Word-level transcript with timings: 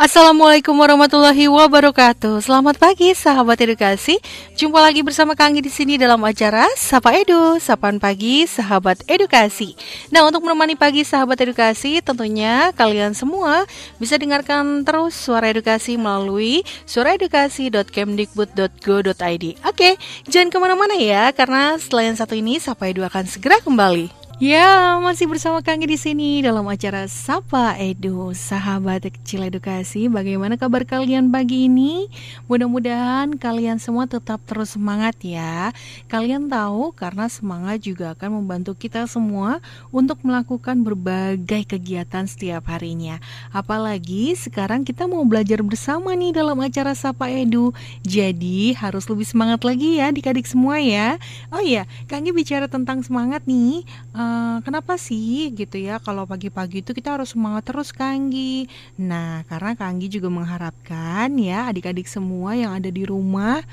Assalamualaikum 0.00 0.72
warahmatullahi 0.80 1.52
wabarakatuh. 1.52 2.40
Selamat 2.40 2.80
pagi 2.80 3.12
sahabat 3.12 3.60
edukasi. 3.60 4.16
Jumpa 4.56 4.80
lagi 4.80 5.04
bersama 5.04 5.36
Kanggi 5.36 5.60
di 5.60 5.68
sini 5.68 6.00
dalam 6.00 6.24
acara 6.24 6.64
Sapa 6.72 7.12
Edu, 7.12 7.60
Sapaan 7.60 8.00
Pagi 8.00 8.48
Sahabat 8.48 9.04
Edukasi. 9.04 9.76
Nah, 10.08 10.24
untuk 10.24 10.48
menemani 10.48 10.72
pagi 10.72 11.04
sahabat 11.04 11.44
edukasi, 11.44 12.00
tentunya 12.00 12.72
kalian 12.80 13.12
semua 13.12 13.68
bisa 14.00 14.16
dengarkan 14.16 14.88
terus 14.88 15.12
suara 15.12 15.52
edukasi 15.52 16.00
melalui 16.00 16.64
suaraedukasi.kemdikbud.go.id. 16.88 19.44
Oke, 19.68 20.00
jangan 20.24 20.48
ke 20.48 20.56
mana-mana 20.56 20.96
ya, 20.96 21.28
karena 21.36 21.76
yang 21.76 22.16
satu 22.16 22.32
ini 22.32 22.56
Sapa 22.56 22.88
Edu 22.88 23.04
akan 23.04 23.28
segera 23.28 23.60
kembali. 23.60 24.19
Ya, 24.40 24.96
masih 25.04 25.28
bersama 25.28 25.60
Kang 25.60 25.84
di 25.84 26.00
sini 26.00 26.40
dalam 26.40 26.64
acara 26.64 27.04
Sapa 27.12 27.76
Edu, 27.76 28.32
sahabat 28.32 29.04
kecil 29.04 29.44
edukasi. 29.44 30.08
Bagaimana 30.08 30.56
kabar 30.56 30.88
kalian 30.88 31.28
pagi 31.28 31.68
ini? 31.68 32.08
Mudah-mudahan 32.48 33.36
kalian 33.36 33.76
semua 33.76 34.08
tetap 34.08 34.40
terus 34.48 34.80
semangat 34.80 35.20
ya. 35.20 35.76
Kalian 36.08 36.48
tahu 36.48 36.96
karena 36.96 37.28
semangat 37.28 37.84
juga 37.84 38.16
akan 38.16 38.40
membantu 38.40 38.72
kita 38.72 39.04
semua 39.04 39.60
untuk 39.92 40.24
melakukan 40.24 40.88
berbagai 40.88 41.76
kegiatan 41.76 42.24
setiap 42.24 42.64
harinya. 42.72 43.20
Apalagi 43.52 44.32
sekarang 44.40 44.88
kita 44.88 45.04
mau 45.04 45.20
belajar 45.28 45.60
bersama 45.60 46.16
nih 46.16 46.32
dalam 46.32 46.56
acara 46.64 46.96
Sapa 46.96 47.28
Edu. 47.28 47.76
Jadi 48.08 48.72
harus 48.72 49.04
lebih 49.04 49.28
semangat 49.28 49.68
lagi 49.68 50.00
ya 50.00 50.08
adik-adik 50.08 50.48
semua 50.48 50.80
ya. 50.80 51.20
Oh 51.52 51.60
iya, 51.60 51.84
Kanggi 52.08 52.32
bicara 52.32 52.72
tentang 52.72 53.04
semangat 53.04 53.44
nih. 53.44 53.84
Uh, 54.16 54.29
Eh, 54.30 54.58
kenapa 54.62 54.94
sih 54.94 55.50
gitu 55.58 55.74
ya 55.80 55.98
kalau 55.98 56.22
pagi-pagi 56.28 56.84
itu 56.86 56.94
kita 56.94 57.18
harus 57.18 57.34
semangat 57.34 57.66
terus 57.66 57.90
Kanggi. 57.90 58.70
Nah, 58.94 59.42
karena 59.50 59.74
Kanggi 59.74 60.06
juga 60.06 60.30
mengharapkan 60.30 61.34
ya 61.34 61.66
adik-adik 61.66 62.06
semua 62.06 62.54
yang 62.54 62.76
ada 62.78 62.90
di 62.92 63.02
rumah 63.02 63.64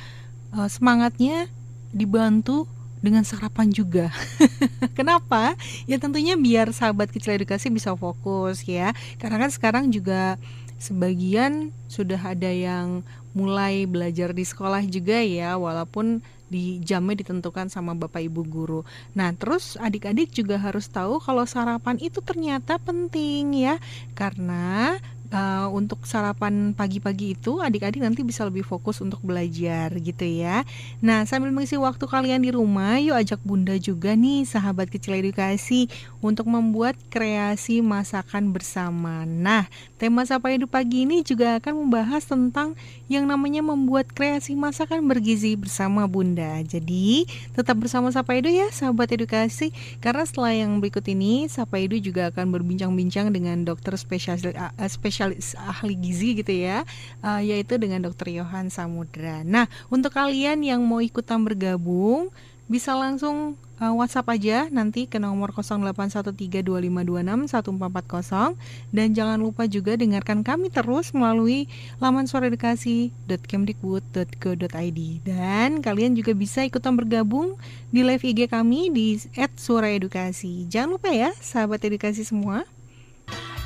uh, 0.55 0.69
semangatnya 0.72 1.45
dibantu 1.94 2.66
dengan 3.05 3.22
sarapan 3.22 3.69
juga. 3.69 4.09
Kenapa? 4.97 5.53
Ya 5.86 6.02
tentunya 6.02 6.33
biar 6.33 6.73
sahabat 6.73 7.14
kecil 7.14 7.38
edukasi 7.38 7.69
bisa 7.69 7.94
fokus 7.94 8.66
ya. 8.66 8.97
Karena 9.21 9.45
kan 9.45 9.52
sekarang 9.53 9.86
juga 9.94 10.42
sebagian 10.81 11.69
sudah 11.86 12.33
ada 12.33 12.49
yang 12.49 13.05
mulai 13.38 13.86
belajar 13.86 14.33
di 14.33 14.42
sekolah 14.42 14.81
juga 14.89 15.21
ya 15.21 15.53
walaupun 15.61 16.25
di 16.48 16.80
jamnya 16.84 17.20
ditentukan 17.20 17.67
sama 17.67 17.94
bapak 17.94 18.28
ibu 18.28 18.44
guru. 18.44 18.81
Nah, 19.16 19.36
terus 19.36 19.76
adik-adik 19.80 20.31
juga 20.31 20.59
harus 20.59 20.88
tahu 20.88 21.20
kalau 21.20 21.44
sarapan 21.44 22.00
itu 22.00 22.23
ternyata 22.23 22.80
penting 22.80 23.56
ya, 23.56 23.76
karena 24.16 24.98
uh, 25.31 25.67
untuk 25.72 26.08
sarapan 26.08 26.72
pagi-pagi 26.72 27.36
itu 27.36 27.59
adik-adik 27.59 28.00
nanti 28.00 28.23
bisa 28.23 28.47
lebih 28.47 28.64
fokus 28.64 29.03
untuk 29.03 29.20
belajar 29.23 29.92
gitu 30.00 30.23
ya. 30.23 30.64
Nah 31.03 31.28
sambil 31.28 31.52
mengisi 31.52 31.75
waktu 31.75 32.08
kalian 32.08 32.44
di 32.44 32.52
rumah, 32.56 33.00
yuk 33.02 33.17
ajak 33.17 33.42
bunda 33.44 33.75
juga 33.75 34.16
nih 34.16 34.48
sahabat 34.48 34.88
kecil 34.88 35.20
edukasi 35.20 35.92
untuk 36.23 36.48
membuat 36.48 36.95
kreasi 37.11 37.83
masakan 37.83 38.55
bersama. 38.55 39.28
Nah 39.28 39.67
tema 40.00 40.23
Sapa 40.23 40.52
Edu 40.54 40.67
pagi 40.70 41.04
ini 41.04 41.23
juga 41.23 41.59
akan 41.59 41.88
membahas 41.88 42.23
tentang 42.23 42.77
yang 43.11 43.27
namanya 43.27 43.59
membuat 43.64 44.11
kreasi 44.15 44.55
masakan 44.55 45.04
bergizi 45.08 45.59
bersama 45.59 46.08
bunda. 46.08 46.64
Jadi 46.64 47.27
tetap 47.52 47.76
bersama 47.80 48.11
Sapa 48.11 48.38
Edu 48.39 48.48
ya 48.52 48.71
sahabat 48.71 49.11
edukasi 49.11 49.76
karena 49.99 50.23
setelah 50.23 50.55
yang 50.55 50.80
berikut 50.80 51.04
ini 51.11 51.52
Sapa 51.52 51.80
Edu 51.80 51.99
juga 51.99 52.32
akan 52.32 52.55
berbincang-bincang 52.55 53.32
dengan 53.36 53.67
dokter 53.67 53.95
spesialis, 53.99 54.55
spesialis 54.88 55.17
spesialis 55.17 55.58
ahli 55.58 55.98
gizi 55.98 56.38
gitu 56.38 56.54
ya, 56.54 56.86
uh, 57.26 57.42
yaitu 57.42 57.82
dengan 57.82 58.05
Dokter 58.05 58.38
Yohan 58.38 58.70
Samudra. 58.70 59.42
Nah, 59.42 59.66
untuk 59.89 60.14
kalian 60.14 60.61
yang 60.61 60.86
mau 60.86 61.02
ikutan 61.02 61.42
bergabung, 61.42 62.30
bisa 62.70 62.94
langsung 62.94 63.58
uh, 63.82 63.94
WhatsApp 63.98 64.38
aja 64.38 64.70
nanti 64.70 65.10
ke 65.10 65.17
nomor 65.17 65.58
081325261440 65.58 68.54
dan 68.94 69.08
jangan 69.16 69.39
lupa 69.42 69.66
juga 69.66 69.98
dengarkan 69.98 70.45
kami 70.45 70.70
terus 70.70 71.10
melalui 71.16 71.66
laman 71.98 72.30
suaraedukasi.kemdikbud.go.id 72.30 75.00
dan 75.26 75.82
kalian 75.82 76.14
juga 76.14 76.38
bisa 76.38 76.61
ikutan 76.61 76.94
bergabung 76.94 77.58
di 77.89 78.06
live 78.06 78.22
IG 78.22 78.45
kami 78.52 78.94
di 78.94 79.17
@suaraedukasi. 79.33 80.70
Jangan 80.70 80.94
lupa 81.00 81.10
ya 81.10 81.33
sahabat 81.42 81.82
edukasi 81.88 82.22
semua. 82.22 82.77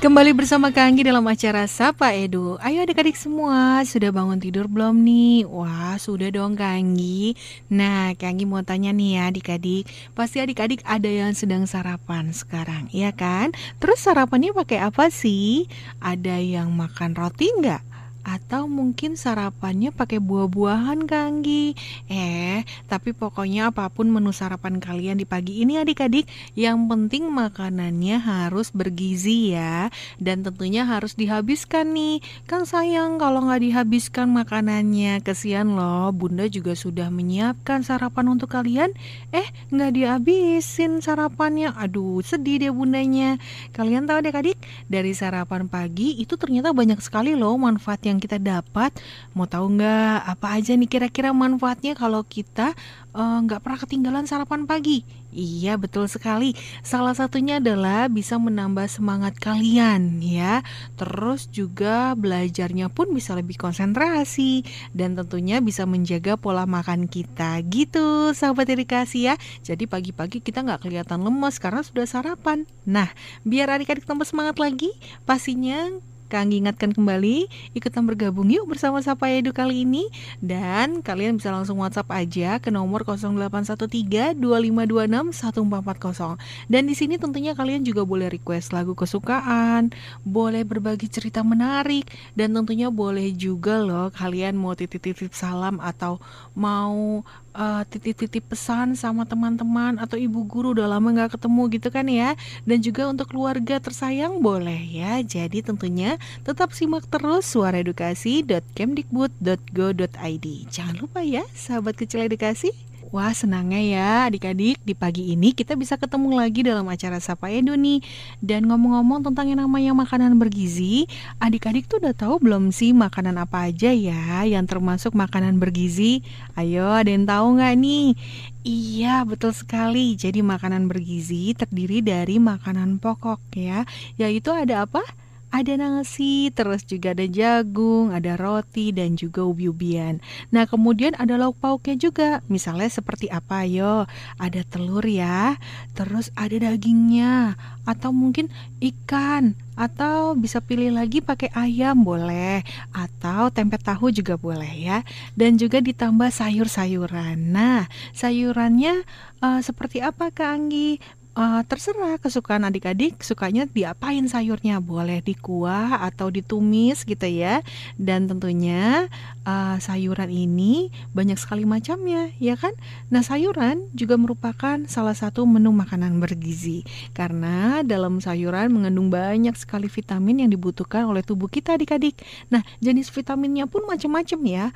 Kembali 0.02 0.34
bersama 0.34 0.74
Kanggi 0.74 1.06
dalam 1.06 1.22
acara 1.30 1.62
Sapa 1.70 2.10
Edu 2.10 2.58
Ayo 2.58 2.82
adik-adik 2.82 3.14
semua, 3.14 3.86
sudah 3.86 4.10
bangun 4.10 4.42
tidur 4.42 4.66
belum 4.66 4.98
nih? 4.98 5.46
Wah, 5.46 5.94
sudah 5.94 6.26
dong 6.34 6.58
Kanggi 6.58 7.38
Nah, 7.70 8.10
Kanggi 8.18 8.42
mau 8.42 8.66
tanya 8.66 8.90
nih 8.90 9.14
ya 9.14 9.22
adik-adik 9.30 9.86
Pasti 10.18 10.42
adik-adik 10.42 10.82
ada 10.90 11.06
yang 11.06 11.38
sedang 11.38 11.70
sarapan 11.70 12.34
sekarang, 12.34 12.90
ya 12.90 13.14
kan? 13.14 13.54
Terus 13.78 14.02
sarapannya 14.02 14.50
pakai 14.50 14.82
apa 14.82 15.06
sih? 15.06 15.70
Ada 16.02 16.34
yang 16.42 16.74
makan 16.74 17.14
roti 17.14 17.46
nggak? 17.62 17.91
Atau 18.22 18.70
mungkin 18.70 19.18
sarapannya 19.18 19.90
pakai 19.90 20.22
buah-buahan 20.22 21.10
Kanggi 21.10 21.74
Eh, 22.06 22.62
tapi 22.86 23.10
pokoknya 23.10 23.74
apa 23.74 23.90
pun 23.90 24.06
menu 24.06 24.30
sarapan 24.30 24.78
kalian 24.78 25.18
di 25.18 25.26
pagi 25.26 25.58
ini 25.58 25.82
adik-adik 25.82 26.30
Yang 26.54 26.78
penting 26.86 27.24
makanannya 27.34 28.22
harus 28.22 28.70
bergizi 28.70 29.58
ya. 29.58 29.90
Dan 30.22 30.46
tentunya 30.46 30.86
harus 30.86 31.18
dihabiskan 31.18 31.90
nih. 31.96 32.22
Kan 32.46 32.62
sayang 32.62 33.18
kalau 33.18 33.42
nggak 33.42 33.62
dihabiskan 33.64 34.30
makanannya. 34.30 35.18
Kesian 35.26 35.74
loh, 35.74 36.14
bunda 36.14 36.46
juga 36.46 36.78
sudah 36.78 37.10
menyiapkan 37.10 37.82
sarapan 37.82 38.30
untuk 38.30 38.54
kalian. 38.54 38.94
Eh, 39.34 39.46
nggak 39.74 39.90
dihabisin 39.98 41.02
sarapannya. 41.02 41.74
Aduh, 41.74 42.22
sedih 42.22 42.62
deh 42.62 42.72
bundanya. 42.74 43.40
Kalian 43.74 44.06
tahu 44.06 44.22
adik-adik, 44.22 44.60
dari 44.86 45.16
sarapan 45.16 45.66
pagi 45.66 46.20
itu 46.20 46.36
ternyata 46.36 46.70
banyak 46.70 47.00
sekali 47.02 47.34
loh 47.34 47.56
manfaat 47.56 48.04
yang 48.12 48.20
kita 48.20 48.36
dapat. 48.36 48.92
Mau 49.32 49.48
tahu 49.48 49.80
nggak 49.80 50.28
apa 50.28 50.46
aja 50.60 50.76
nih 50.76 50.90
kira-kira 50.90 51.32
manfaatnya 51.32 51.96
kalau 51.96 52.20
kita 52.22 52.76
eh, 53.16 53.38
nggak 53.48 53.64
pernah 53.64 53.78
ketinggalan 53.80 54.24
sarapan 54.28 54.68
pagi? 54.68 55.22
Iya 55.32 55.80
betul 55.80 56.12
sekali. 56.12 56.52
Salah 56.84 57.16
satunya 57.16 57.56
adalah 57.56 58.12
bisa 58.12 58.36
menambah 58.36 58.84
semangat 58.84 59.40
kalian 59.40 60.20
ya. 60.20 60.60
Terus 61.00 61.48
juga 61.48 62.12
belajarnya 62.12 62.92
pun 62.92 63.08
bisa 63.16 63.32
lebih 63.32 63.56
konsentrasi 63.56 64.60
dan 64.92 65.16
tentunya 65.16 65.64
bisa 65.64 65.88
menjaga 65.88 66.36
pola 66.36 66.68
makan 66.68 67.08
kita 67.08 67.64
gitu 67.72 68.36
sahabat 68.36 68.68
edukasi 68.76 69.32
ya. 69.32 69.40
Jadi 69.64 69.88
pagi-pagi 69.88 70.44
kita 70.44 70.60
nggak 70.60 70.84
kelihatan 70.84 71.24
lemes 71.24 71.56
karena 71.56 71.80
sudah 71.80 72.04
sarapan. 72.04 72.68
Nah 72.84 73.08
biar 73.48 73.72
adik-adik 73.72 74.04
tambah 74.04 74.28
semangat 74.28 74.60
lagi 74.60 74.92
pastinya 75.24 75.88
Kang 76.32 76.48
ingatkan 76.48 76.96
kembali, 76.96 77.44
ikutan 77.76 78.08
bergabung 78.08 78.48
yuk 78.48 78.64
bersama 78.64 79.04
Sapa 79.04 79.28
Edu 79.28 79.52
kali 79.52 79.84
ini 79.84 80.08
dan 80.40 81.04
kalian 81.04 81.36
bisa 81.36 81.52
langsung 81.52 81.76
WhatsApp 81.84 82.08
aja 82.08 82.56
ke 82.56 82.72
nomor 82.72 83.04
0813 83.04 84.40
2526 84.40 85.28
1440. 85.28 86.72
Dan 86.72 86.88
di 86.88 86.96
sini 86.96 87.20
tentunya 87.20 87.52
kalian 87.52 87.84
juga 87.84 88.08
boleh 88.08 88.32
request 88.32 88.72
lagu 88.72 88.96
kesukaan, 88.96 89.92
boleh 90.24 90.64
berbagi 90.64 91.12
cerita 91.12 91.44
menarik 91.44 92.08
dan 92.32 92.56
tentunya 92.56 92.88
boleh 92.88 93.28
juga 93.36 93.84
loh 93.84 94.08
kalian 94.08 94.56
mau 94.56 94.72
titip-titip 94.72 95.36
salam 95.36 95.84
atau 95.84 96.16
mau 96.56 97.20
uh, 97.54 97.84
titip-titip 97.88 98.44
pesan 98.50 98.96
sama 98.98 99.24
teman-teman 99.24 99.96
atau 100.00 100.18
ibu 100.20 100.44
guru 100.44 100.70
udah 100.76 100.88
lama 100.88 101.10
nggak 101.12 101.30
ketemu 101.38 101.68
gitu 101.72 101.88
kan 101.88 102.08
ya. 102.08 102.34
Dan 102.66 102.82
juga 102.82 103.08
untuk 103.08 103.28
keluarga 103.32 103.78
tersayang 103.78 104.42
boleh 104.42 104.80
ya. 104.92 105.22
Jadi 105.22 105.62
tentunya 105.64 106.18
tetap 106.42 106.72
simak 106.74 107.06
terus 107.08 107.46
suara 107.48 107.78
edukasi.kemdikbud.go.id 107.78 110.46
jangan 110.72 110.96
lupa 110.98 111.20
ya 111.20 111.44
sahabat 111.52 111.94
kecil 111.98 112.22
edukasi 112.24 112.72
Wah 113.12 113.36
senangnya 113.36 113.76
ya 113.76 114.10
adik-adik. 114.32 114.80
Di 114.88 114.96
pagi 114.96 115.36
ini 115.36 115.52
kita 115.52 115.76
bisa 115.76 116.00
ketemu 116.00 116.32
lagi 116.32 116.64
dalam 116.64 116.88
acara 116.88 117.20
Sapa 117.20 117.52
Edu 117.52 117.76
nih. 117.76 118.00
Dan 118.40 118.64
ngomong-ngomong 118.72 119.28
tentang 119.28 119.52
yang 119.52 119.60
namanya 119.60 119.92
makanan 119.92 120.40
bergizi 120.40 121.04
Adik-adik 121.36 121.92
tuh 121.92 122.00
udah 122.00 122.16
tahu 122.16 122.40
belum 122.40 122.72
sih 122.72 122.96
makanan 122.96 123.36
apa 123.36 123.68
aja 123.68 123.92
ya 123.92 124.48
yang 124.48 124.64
termasuk 124.64 125.12
makanan 125.12 125.60
bergizi? 125.60 126.24
Ayo 126.56 126.88
ada 126.88 127.12
yang 127.12 127.28
tahu 127.28 127.60
nggak 127.60 127.74
nih? 127.76 128.16
Iya 128.64 129.28
betul 129.28 129.52
sekali. 129.52 130.16
Jadi 130.16 130.40
makanan 130.40 130.88
bergizi 130.88 131.52
terdiri 131.52 132.00
dari 132.00 132.40
makanan 132.40 132.96
pokok 132.96 133.44
ya. 133.52 133.84
Yaitu 134.16 134.56
ada 134.56 134.88
apa? 134.88 135.04
Ada 135.52 135.76
nasi, 135.76 136.48
terus 136.56 136.80
juga 136.88 137.12
ada 137.12 137.28
jagung, 137.28 138.08
ada 138.08 138.40
roti, 138.40 138.88
dan 138.88 139.20
juga 139.20 139.44
ubi-ubian. 139.44 140.16
Nah, 140.48 140.64
kemudian 140.64 141.12
ada 141.20 141.36
lauk 141.36 141.60
pauknya 141.60 142.00
juga. 142.00 142.40
Misalnya 142.48 142.88
seperti 142.88 143.28
apa, 143.28 143.68
yo? 143.68 144.08
Ada 144.40 144.64
telur 144.64 145.04
ya, 145.04 145.60
terus 145.92 146.32
ada 146.40 146.56
dagingnya, 146.56 147.60
atau 147.84 148.16
mungkin 148.16 148.48
ikan, 148.80 149.52
atau 149.76 150.32
bisa 150.32 150.64
pilih 150.64 150.96
lagi 150.96 151.20
pakai 151.20 151.52
ayam 151.52 152.00
boleh, 152.00 152.64
atau 152.96 153.52
tempe 153.52 153.76
tahu 153.76 154.08
juga 154.08 154.40
boleh 154.40 154.72
ya. 154.72 154.98
Dan 155.36 155.60
juga 155.60 155.84
ditambah 155.84 156.32
sayur-sayuran. 156.32 157.52
Nah, 157.52 157.92
sayurannya 158.16 159.04
uh, 159.44 159.60
seperti 159.60 160.00
apa 160.00 160.32
Kak 160.32 160.48
Anggi? 160.48 161.20
Uh, 161.32 161.64
terserah 161.64 162.20
kesukaan 162.20 162.60
adik-adik 162.68 163.24
sukanya 163.24 163.64
diapain 163.64 164.20
sayurnya? 164.28 164.84
Boleh 164.84 165.24
dikuah 165.24 166.04
atau 166.04 166.28
ditumis 166.28 167.08
gitu 167.08 167.24
ya. 167.24 167.64
Dan 167.96 168.28
tentunya 168.28 169.08
uh, 169.48 169.80
sayuran 169.80 170.28
ini 170.28 170.92
banyak 171.16 171.40
sekali 171.40 171.64
macamnya 171.64 172.28
ya 172.36 172.52
kan? 172.60 172.76
Nah 173.08 173.24
sayuran 173.24 173.88
juga 173.96 174.20
merupakan 174.20 174.84
salah 174.84 175.16
satu 175.16 175.48
menu 175.48 175.72
makanan 175.72 176.20
bergizi. 176.20 176.84
Karena 177.16 177.80
dalam 177.80 178.20
sayuran 178.20 178.68
mengandung 178.68 179.08
banyak 179.08 179.56
sekali 179.56 179.88
vitamin 179.88 180.44
yang 180.44 180.52
dibutuhkan 180.52 181.08
oleh 181.08 181.24
tubuh 181.24 181.48
kita 181.48 181.80
adik-adik. 181.80 182.20
Nah 182.52 182.60
jenis 182.84 183.08
vitaminnya 183.08 183.64
pun 183.64 183.88
macam-macam 183.88 184.40
ya. 184.44 184.66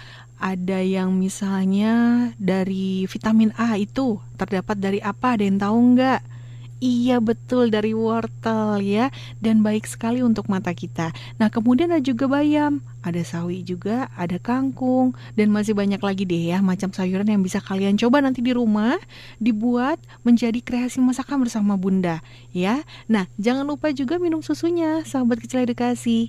Ada 0.40 0.80
yang 0.80 1.12
misalnya 1.12 1.92
dari 2.40 3.04
vitamin 3.04 3.52
A 3.60 3.76
itu 3.76 4.16
terdapat 4.40 4.80
dari 4.80 5.04
apa? 5.04 5.36
Ada 5.36 5.44
yang 5.44 5.60
tahu 5.60 5.78
nggak 5.92 6.20
Iya 6.76 7.24
betul 7.24 7.72
dari 7.72 7.96
wortel 7.96 8.84
ya 8.84 9.08
dan 9.40 9.64
baik 9.64 9.88
sekali 9.88 10.20
untuk 10.20 10.44
mata 10.52 10.76
kita. 10.76 11.08
Nah 11.40 11.48
kemudian 11.48 11.88
ada 11.88 12.04
juga 12.04 12.28
bayam, 12.28 12.84
ada 13.00 13.24
sawi 13.24 13.64
juga, 13.64 14.12
ada 14.12 14.36
kangkung 14.36 15.16
dan 15.40 15.48
masih 15.48 15.72
banyak 15.72 15.96
lagi 15.96 16.28
deh 16.28 16.52
ya 16.52 16.60
macam 16.60 16.92
sayuran 16.92 17.32
yang 17.32 17.40
bisa 17.40 17.64
kalian 17.64 17.96
coba 17.96 18.20
nanti 18.20 18.44
di 18.44 18.52
rumah 18.52 19.00
dibuat 19.40 19.96
menjadi 20.20 20.60
kreasi 20.60 21.00
masakan 21.00 21.48
bersama 21.48 21.80
bunda 21.80 22.20
ya. 22.52 22.84
Nah 23.08 23.24
jangan 23.40 23.64
lupa 23.64 23.88
juga 23.96 24.20
minum 24.20 24.44
susunya 24.44 25.00
sahabat 25.08 25.40
kecil 25.40 25.64
edukasi. 25.64 26.28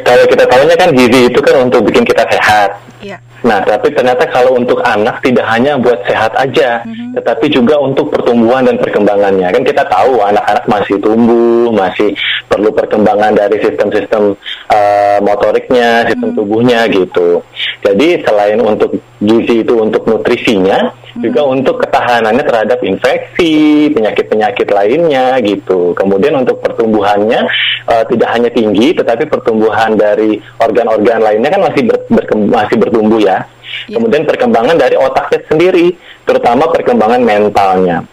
kalau 0.05 0.25
kita 0.29 0.45
tahunya 0.45 0.75
kan 0.77 0.89
gizi 0.93 1.33
itu 1.33 1.39
kan 1.41 1.65
untuk 1.65 1.81
bikin 1.89 2.05
kita 2.05 2.23
sehat. 2.29 2.77
Iya. 3.03 3.17
Nah, 3.43 3.59
tapi 3.59 3.91
ternyata 3.91 4.23
kalau 4.31 4.55
untuk 4.55 4.79
anak 4.87 5.19
tidak 5.19 5.43
hanya 5.51 5.75
buat 5.75 5.99
sehat 6.07 6.31
aja, 6.39 6.79
mm-hmm. 6.87 7.19
tetapi 7.19 7.51
juga 7.51 7.75
untuk 7.75 8.07
pertumbuhan 8.07 8.63
dan 8.63 8.79
perkembangannya. 8.79 9.51
Kan 9.51 9.63
kita 9.67 9.83
tahu 9.91 10.23
anak-anak 10.23 10.63
masih 10.71 10.95
tumbuh, 11.03 11.67
masih 11.75 12.15
perlu 12.47 12.71
perkembangan 12.71 13.35
dari 13.35 13.59
sistem-sistem 13.59 14.39
uh, 14.71 15.19
motoriknya, 15.19 16.07
sistem 16.07 16.31
mm-hmm. 16.31 16.39
tubuhnya 16.39 16.79
gitu. 16.87 17.43
Jadi 17.83 18.23
selain 18.23 18.63
untuk 18.63 18.95
gizi 19.19 19.59
itu 19.59 19.75
untuk 19.75 20.07
nutrisinya, 20.07 20.87
hmm. 20.87 21.19
juga 21.19 21.41
untuk 21.43 21.83
ketahanannya 21.83 22.43
terhadap 22.47 22.79
infeksi, 22.79 23.91
penyakit-penyakit 23.91 24.71
lainnya 24.71 25.35
gitu. 25.43 25.91
Kemudian 25.91 26.39
untuk 26.39 26.63
pertumbuhannya 26.63 27.43
uh, 27.91 28.03
tidak 28.07 28.29
hanya 28.31 28.49
tinggi, 28.55 28.95
tetapi 28.95 29.27
pertumbuhan 29.27 29.99
dari 29.99 30.39
organ-organ 30.63 31.19
lainnya 31.19 31.49
kan 31.51 31.61
masih 31.67 31.83
ber, 31.91 31.99
masih 32.47 32.75
bertumbuh 32.79 33.19
ya. 33.19 33.43
Yeah. 33.91 33.99
Kemudian 33.99 34.23
perkembangan 34.23 34.79
dari 34.79 34.95
otaknya 34.95 35.39
sendiri, 35.51 35.91
terutama 36.23 36.71
perkembangan 36.71 37.19
mentalnya. 37.19 38.07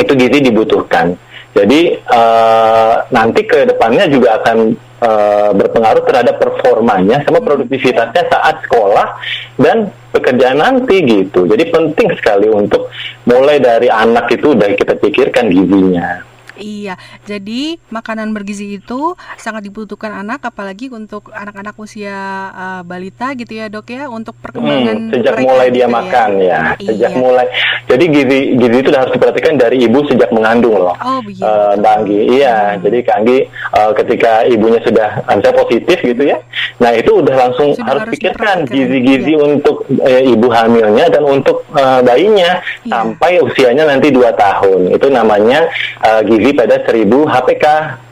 Itu 0.00 0.16
gizi 0.16 0.40
dibutuhkan. 0.40 1.12
Jadi 1.52 2.00
uh, 2.08 2.94
nanti 3.12 3.44
ke 3.44 3.68
depannya 3.68 4.08
juga 4.08 4.40
akan 4.40 4.58
uh, 5.04 5.50
berpengaruh 5.52 6.00
terhadap 6.08 6.40
performanya 6.40 7.20
sama 7.28 7.44
produktivitasnya 7.44 8.24
saat 8.32 8.64
sekolah 8.64 9.20
dan 9.60 9.92
pekerjaan 10.16 10.64
nanti 10.64 11.04
gitu. 11.04 11.44
Jadi 11.44 11.68
penting 11.68 12.08
sekali 12.16 12.48
untuk 12.48 12.88
mulai 13.28 13.60
dari 13.60 13.92
anak 13.92 14.32
itu 14.32 14.56
udah 14.56 14.72
kita 14.72 14.96
pikirkan 14.96 15.52
gizinya. 15.52 16.31
Iya, 16.52 17.00
jadi 17.24 17.80
makanan 17.88 18.36
bergizi 18.36 18.76
itu 18.76 19.16
sangat 19.40 19.64
dibutuhkan 19.64 20.12
anak, 20.12 20.44
apalagi 20.44 20.92
untuk 20.92 21.32
anak-anak 21.32 21.72
usia 21.80 22.12
uh, 22.52 22.82
balita 22.84 23.32
gitu 23.32 23.56
ya 23.56 23.72
dok 23.72 23.88
ya, 23.88 24.12
untuk 24.12 24.36
perkembangan 24.36 25.08
hmm, 25.08 25.12
sejak 25.16 25.34
mulai 25.40 25.68
dia 25.72 25.88
gitu 25.88 25.88
ya. 25.88 25.96
makan 25.96 26.30
ya, 26.36 26.60
ya. 26.76 26.86
sejak 26.92 27.12
iya. 27.16 27.20
mulai. 27.20 27.46
Jadi 27.88 28.04
gizi 28.12 28.40
gizi 28.60 28.76
itu 28.84 28.90
harus 28.92 29.12
diperhatikan 29.16 29.54
dari 29.56 29.76
ibu 29.80 29.98
sejak 30.04 30.28
mengandung 30.28 30.76
loh, 30.76 30.96
oh, 31.00 31.20
begitu. 31.24 31.40
uh, 31.40 31.72
Mbak 31.80 31.92
Anggi. 31.96 32.20
Iya, 32.36 32.56
hmm. 32.60 32.78
jadi 32.84 32.98
Kak 33.00 33.16
Anggi 33.16 33.38
uh, 33.72 33.90
ketika 33.96 34.32
ibunya 34.44 34.80
sudah 34.84 35.08
misalnya 35.32 35.56
positif 35.56 35.98
gitu 36.04 36.22
ya, 36.22 36.38
nah 36.76 36.92
itu 36.92 37.10
udah 37.16 37.34
langsung 37.48 37.72
sudah 37.72 37.88
harus, 37.88 38.02
harus 38.04 38.14
pikirkan 38.20 38.56
gizi-gizi 38.68 39.32
iya. 39.34 39.40
untuk 39.40 39.76
uh, 39.88 40.22
ibu 40.22 40.48
hamilnya 40.52 41.06
dan 41.08 41.24
untuk 41.24 41.64
uh, 41.72 42.04
bayinya 42.04 42.60
iya. 42.84 42.92
sampai 42.92 43.40
usianya 43.40 43.88
nanti 43.88 44.12
dua 44.12 44.36
tahun. 44.36 44.92
Itu 44.92 45.08
namanya 45.08 45.64
uh, 46.04 46.20
gizi 46.20 46.41
gizi 46.42 46.58
pada 46.58 46.82
1000 46.82 47.06
HPK 47.06 47.66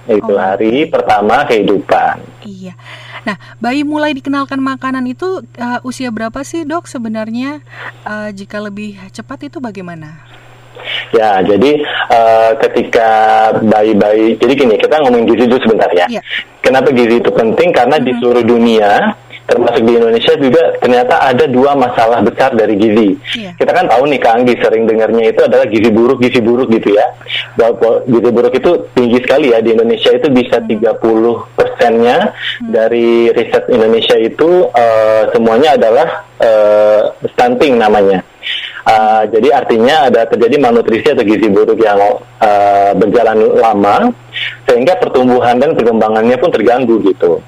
itu 0.07 0.33
oh. 0.33 0.39
hari 0.39 0.87
pertama 0.87 1.43
kehidupan. 1.51 2.23
Iya. 2.47 2.79
Nah, 3.27 3.37
bayi 3.59 3.83
mulai 3.83 4.15
dikenalkan 4.15 4.63
makanan 4.63 5.03
itu 5.11 5.43
uh, 5.59 5.81
usia 5.83 6.15
berapa 6.15 6.41
sih, 6.47 6.63
Dok? 6.63 6.87
Sebenarnya 6.87 7.59
uh, 8.07 8.31
jika 8.31 8.63
lebih 8.63 8.95
cepat 9.11 9.51
itu 9.51 9.59
bagaimana? 9.59 10.23
Ya, 11.11 11.43
jadi 11.43 11.83
uh, 12.09 12.57
ketika 12.63 13.11
bayi-bayi, 13.61 14.39
jadi 14.39 14.53
gini, 14.55 14.75
kita 14.79 15.03
ngomongin 15.03 15.27
gizi 15.35 15.45
dulu 15.51 15.61
sebentar 15.61 15.91
ya. 15.91 16.07
Iya. 16.07 16.23
Kenapa 16.63 16.95
gizi 16.95 17.19
itu 17.19 17.31
penting? 17.35 17.75
Karena 17.75 17.99
di 17.99 18.15
seluruh 18.17 18.47
dunia, 18.47 19.13
termasuk 19.51 19.83
di 19.83 19.93
Indonesia 19.99 20.35
juga 20.39 20.63
ternyata 20.79 21.15
ada 21.19 21.45
dua 21.51 21.75
masalah 21.75 22.23
besar 22.23 22.55
dari 22.55 22.79
gizi. 22.79 23.19
Iya. 23.35 23.51
Kita 23.59 23.75
kan 23.75 23.91
tahu 23.91 24.07
nih, 24.07 24.21
Kang, 24.23 24.47
Anggi 24.47 24.55
sering 24.63 24.87
dengarnya 24.87 25.35
itu 25.35 25.41
adalah 25.43 25.67
gizi 25.67 25.91
buruk, 25.91 26.23
gizi 26.23 26.41
buruk 26.41 26.71
gitu 26.71 26.95
ya. 26.95 27.07
Bahwa 27.59 28.01
gizi 28.07 28.31
buruk 28.31 28.55
itu 28.55 28.71
tinggi 28.95 29.19
sekali 29.21 29.51
ya 29.51 29.59
di 29.59 29.75
Indonesia 29.75 30.11
itu 30.15 30.31
bisa 30.31 30.63
30 30.63 31.03
persennya 31.59 32.31
dari 32.71 33.29
riset 33.35 33.67
Indonesia 33.69 34.17
itu 34.17 34.71
eh, 34.71 35.23
semuanya 35.35 35.75
adalah 35.75 36.09
eh, 36.39 37.03
stunting 37.35 37.77
namanya. 37.77 38.23
Uh, 38.81 39.29
jadi 39.29 39.61
artinya 39.61 40.09
ada 40.09 40.25
terjadi 40.25 40.57
malnutrisi 40.57 41.13
atau 41.13 41.21
gizi 41.21 41.53
buruk 41.53 41.77
yang 41.77 42.01
uh, 42.41 42.91
berjalan 42.97 43.37
lama 43.61 44.09
sehingga 44.65 44.97
pertumbuhan 44.97 45.61
dan 45.61 45.77
perkembangannya 45.77 46.37
pun 46.41 46.49
terganggu 46.49 46.97
gitu. 47.05 47.45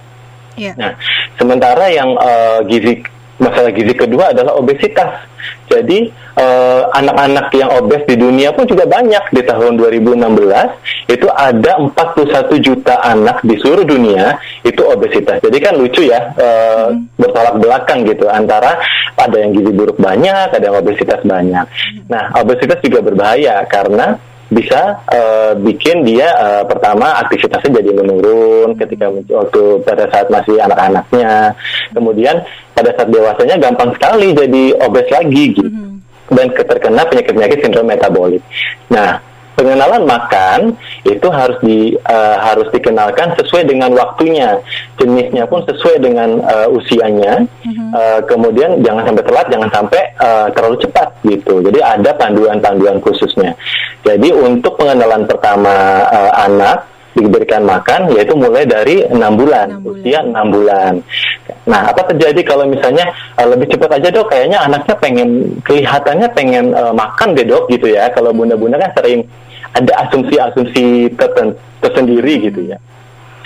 Iya. 0.56 0.72
Nah, 0.76 0.92
sementara 1.40 1.88
yang 1.88 2.12
uh, 2.16 2.60
gizi 2.68 3.02
masalah 3.42 3.74
gizi 3.74 3.94
kedua 3.98 4.30
adalah 4.30 4.54
obesitas. 4.54 5.26
Jadi 5.66 6.06
uh, 6.38 6.86
anak-anak 6.94 7.50
yang 7.58 7.70
obes 7.74 8.06
di 8.06 8.14
dunia 8.14 8.54
pun 8.54 8.68
juga 8.70 8.86
banyak 8.86 9.34
di 9.34 9.42
tahun 9.42 9.74
2016 9.74 11.10
itu 11.10 11.26
ada 11.32 11.72
41 11.82 12.62
juta 12.62 13.02
anak 13.02 13.42
di 13.42 13.58
seluruh 13.58 13.82
dunia 13.82 14.38
itu 14.62 14.78
obesitas. 14.86 15.42
Jadi 15.42 15.58
kan 15.58 15.74
lucu 15.74 16.06
ya 16.06 16.30
uh, 16.38 16.94
bertolak 17.18 17.58
belakang 17.58 18.06
gitu 18.06 18.30
antara 18.30 18.78
ada 19.18 19.36
yang 19.36 19.50
gizi 19.50 19.72
buruk 19.74 19.98
banyak, 19.98 20.54
ada 20.54 20.62
yang 20.62 20.78
obesitas 20.78 21.20
banyak. 21.26 21.66
Nah, 22.06 22.30
obesitas 22.38 22.78
juga 22.78 23.02
berbahaya 23.02 23.66
karena 23.66 24.20
bisa 24.52 25.00
uh, 25.08 25.52
bikin 25.56 26.04
dia 26.04 26.28
uh, 26.36 26.62
pertama 26.68 27.16
aktivitasnya 27.24 27.80
jadi 27.80 27.90
menurun 27.96 28.76
ketika 28.76 29.08
waktu 29.08 29.62
pada 29.82 30.04
saat 30.12 30.28
masih 30.28 30.60
anak-anaknya. 30.60 31.56
Kemudian 31.96 32.36
pada 32.76 32.92
saat 32.92 33.08
dewasanya 33.08 33.56
gampang 33.56 33.90
sekali 33.96 34.36
jadi 34.36 34.76
obes 34.84 35.08
lagi 35.08 35.56
gitu. 35.56 35.68
Dan 36.32 36.48
terkena 36.52 37.02
penyakit-penyakit 37.08 37.58
sindrom 37.64 37.88
metabolik. 37.88 38.44
Nah 38.92 39.16
pengenalan 39.56 40.04
makan 40.04 40.76
itu 41.02 41.28
harus 41.34 41.58
di 41.66 41.98
uh, 41.98 42.36
harus 42.38 42.70
dikenalkan 42.70 43.34
sesuai 43.34 43.66
dengan 43.66 43.90
waktunya 43.98 44.54
jenisnya 44.94 45.50
pun 45.50 45.66
sesuai 45.66 45.98
dengan 45.98 46.38
uh, 46.46 46.68
usianya 46.70 47.42
uh, 47.90 48.20
kemudian 48.30 48.78
jangan 48.86 49.10
sampai 49.10 49.24
telat 49.26 49.46
jangan 49.50 49.70
sampai 49.74 50.02
uh, 50.22 50.46
terlalu 50.54 50.76
cepat 50.78 51.08
gitu 51.26 51.58
jadi 51.58 51.98
ada 51.98 52.10
panduan-panduan 52.14 53.02
khususnya 53.02 53.50
jadi 54.06 54.30
untuk 54.30 54.78
pengenalan 54.78 55.26
pertama 55.26 56.06
uh, 56.06 56.32
anak 56.38 56.86
diberikan 57.12 57.62
makan 57.68 58.08
yaitu 58.16 58.32
mulai 58.32 58.64
dari 58.64 59.04
enam 59.04 59.36
bulan, 59.36 59.68
bulan. 59.84 60.00
usia 60.00 60.18
enam 60.24 60.46
bulan. 60.48 60.94
Nah, 61.68 61.92
apa 61.92 62.08
terjadi 62.08 62.40
kalau 62.42 62.64
misalnya 62.64 63.04
uh, 63.36 63.46
lebih 63.52 63.68
cepat 63.68 64.00
aja 64.00 64.08
dok? 64.08 64.32
Kayaknya 64.32 64.58
anaknya 64.64 64.94
pengen 64.96 65.28
kelihatannya 65.60 66.28
pengen 66.32 66.72
uh, 66.72 66.94
makan 66.96 67.36
deh 67.36 67.44
dok 67.44 67.68
gitu 67.68 67.92
ya. 67.92 68.08
Kalau 68.16 68.32
bunda-bunda 68.32 68.80
kan 68.80 68.96
sering 68.96 69.28
ada 69.72 69.92
asumsi-asumsi 70.08 71.16
tersendiri 71.80 72.50
gitu 72.50 72.60
ya. 72.72 72.78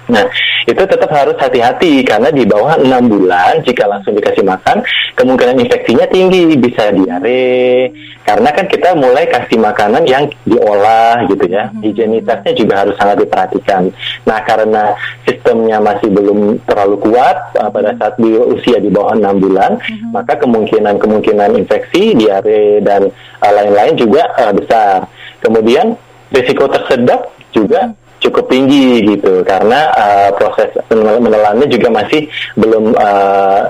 Nah, 0.06 0.22
itu 0.70 0.78
tetap 0.86 1.10
harus 1.10 1.34
hati-hati 1.34 2.06
karena 2.06 2.30
di 2.30 2.46
bawah 2.46 2.78
enam 2.78 3.10
bulan 3.10 3.58
jika 3.66 3.90
langsung 3.90 4.14
dikasih 4.14 4.46
makan, 4.46 4.78
kemungkinan 5.18 5.58
infeksinya 5.66 6.06
tinggi, 6.06 6.54
bisa 6.54 6.94
diare. 6.94 7.90
Karena 8.22 8.54
kan 8.54 8.70
kita 8.70 8.94
mulai 8.94 9.26
kasih 9.26 9.58
makanan 9.58 10.06
yang 10.06 10.30
diolah 10.46 11.26
gitu 11.26 11.50
ya. 11.50 11.74
Higienitasnya 11.82 12.54
juga 12.54 12.86
harus 12.86 12.94
sangat 12.94 13.26
diperhatikan. 13.26 13.90
Nah, 14.22 14.38
karena 14.46 14.94
sistemnya 15.26 15.82
masih 15.82 16.10
belum 16.14 16.62
terlalu 16.70 17.02
kuat 17.02 17.58
uh, 17.58 17.70
pada 17.70 17.90
saat 17.98 18.14
di 18.22 18.30
usia 18.30 18.78
di 18.78 18.90
bawah 18.90 19.18
enam 19.18 19.42
bulan, 19.42 19.74
maka 20.14 20.38
kemungkinan-kemungkinan 20.38 21.58
infeksi, 21.58 22.14
diare 22.14 22.78
dan 22.78 23.10
uh, 23.42 23.52
lain-lain 23.58 23.98
juga 23.98 24.22
uh, 24.38 24.54
besar. 24.54 25.10
Kemudian 25.42 25.98
risiko 26.32 26.66
tersedak 26.70 27.30
juga 27.54 27.94
cukup 28.20 28.48
tinggi 28.48 29.04
gitu 29.04 29.44
karena 29.44 29.92
uh, 29.92 30.30
proses 30.34 30.72
menel- 30.88 31.22
menelannya 31.22 31.68
juga 31.68 31.88
masih 31.92 32.26
belum 32.56 32.96
uh, 32.96 33.68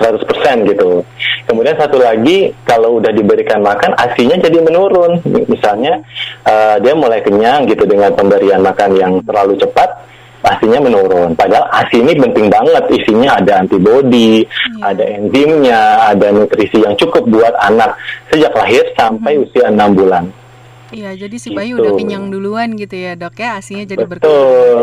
100% 0.00 0.66
gitu. 0.72 1.04
Kemudian 1.46 1.76
satu 1.76 2.00
lagi 2.00 2.50
kalau 2.64 2.98
udah 2.98 3.12
diberikan 3.12 3.60
makan 3.60 3.92
asinya 4.00 4.40
jadi 4.40 4.58
menurun. 4.64 5.20
Misalnya 5.46 6.00
uh, 6.48 6.80
dia 6.80 6.96
mulai 6.96 7.20
kenyang 7.20 7.68
gitu 7.68 7.84
dengan 7.84 8.10
pemberian 8.16 8.64
makan 8.64 8.90
yang 8.96 9.12
terlalu 9.22 9.60
cepat 9.60 10.10
asinya 10.42 10.82
menurun. 10.82 11.38
Padahal 11.38 11.70
ASI 11.70 12.02
ini 12.02 12.18
penting 12.18 12.50
banget, 12.50 12.82
isinya 12.90 13.38
ada 13.38 13.62
antibodi, 13.62 14.42
ada 14.82 15.04
enzimnya, 15.06 16.10
ada 16.10 16.34
nutrisi 16.34 16.82
yang 16.82 16.98
cukup 16.98 17.22
buat 17.30 17.54
anak 17.62 17.94
sejak 18.26 18.50
lahir 18.58 18.82
sampai 18.98 19.38
usia 19.38 19.70
enam 19.70 19.94
bulan. 19.94 20.26
Iya, 20.92 21.16
jadi 21.16 21.36
si 21.40 21.48
bayi 21.50 21.72
Gitu. 21.72 21.80
udah 21.80 21.92
kenyang 21.96 22.28
duluan 22.28 22.76
gitu 22.76 22.92
ya, 22.92 23.16
Dok 23.16 23.40
ya. 23.40 23.56
Asinya 23.56 23.84
jadi 23.88 24.04
berkurang. 24.04 24.28
Betul. 24.28 24.80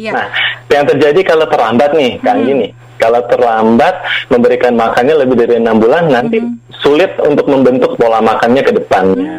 Iya. 0.00 0.12
Nah, 0.16 0.26
yang 0.72 0.84
terjadi 0.88 1.20
kalau 1.22 1.46
terlambat 1.46 1.92
nih, 1.92 2.16
Hmm. 2.24 2.42
gini, 2.42 2.66
kalau 2.96 3.20
terlambat 3.28 3.94
memberikan 4.32 4.72
makannya 4.72 5.14
lebih 5.20 5.36
dari 5.36 5.60
enam 5.60 5.76
bulan, 5.76 6.08
nanti 6.08 6.40
Hmm. 6.40 6.56
sulit 6.80 7.12
untuk 7.20 7.44
membentuk 7.46 8.00
pola 8.00 8.24
makannya 8.24 8.64
ke 8.64 8.72
depannya, 8.72 9.34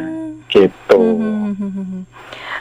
gitu. 0.48 1.02
Hmm. 1.02 2.06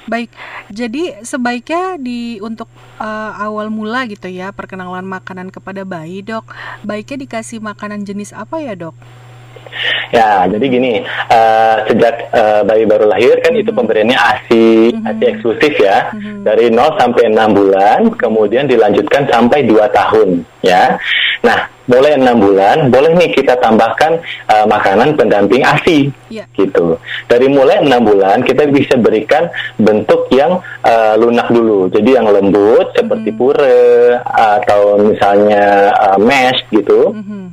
Baik, 0.03 0.35
jadi 0.67 1.23
sebaiknya 1.23 1.95
di 1.95 2.43
untuk 2.43 2.67
uh, 2.99 3.33
awal 3.39 3.71
mula 3.71 4.03
gitu 4.11 4.27
ya 4.27 4.51
perkenalan 4.51 5.07
makanan 5.07 5.55
kepada 5.55 5.87
bayi 5.87 6.27
dok, 6.27 6.43
baiknya 6.83 7.23
dikasih 7.23 7.63
makanan 7.63 8.03
jenis 8.03 8.35
apa 8.35 8.59
ya 8.59 8.75
dok? 8.75 8.99
Ya, 10.13 10.45
jadi 10.45 10.67
gini, 10.69 10.93
eh, 11.29 11.77
sejak 11.89 12.15
eh, 12.29 12.61
bayi 12.63 12.85
baru 12.85 13.09
lahir 13.09 13.41
kan 13.41 13.57
itu 13.57 13.73
pemberiannya 13.73 14.15
ASI, 14.15 14.93
ASI 15.01 15.25
eksklusif 15.25 15.75
ya, 15.77 16.13
dari 16.43 16.69
0 16.69 16.97
sampai 16.97 17.33
6 17.33 17.51
bulan, 17.51 18.01
kemudian 18.15 18.69
dilanjutkan 18.69 19.25
sampai 19.27 19.65
2 19.65 19.89
tahun, 19.89 20.45
ya. 20.61 21.01
Nah, 21.43 21.59
mulai 21.91 22.15
6 22.15 22.39
bulan, 22.39 22.77
boleh 22.87 23.19
nih 23.19 23.35
kita 23.35 23.59
tambahkan 23.59 24.21
eh, 24.47 24.67
makanan 24.69 25.17
pendamping 25.17 25.65
ASI, 25.65 26.13
Iya. 26.29 26.45
gitu. 26.55 26.97
Dari 27.27 27.49
mulai 27.49 27.83
6 27.83 28.01
bulan 28.01 28.41
kita 28.41 28.69
bisa 28.69 28.95
berikan 28.97 29.49
bentuk 29.77 30.29
yang 30.31 30.61
eh, 30.85 31.15
lunak 31.17 31.49
dulu, 31.49 31.89
jadi 31.89 32.23
yang 32.23 32.31
lembut 32.31 32.93
seperti 32.95 33.33
pure 33.33 34.21
atau 34.29 35.01
misalnya 35.01 35.91
eh, 35.91 36.19
mash 36.21 36.61
gitu. 36.71 37.17
Mhm. 37.17 37.52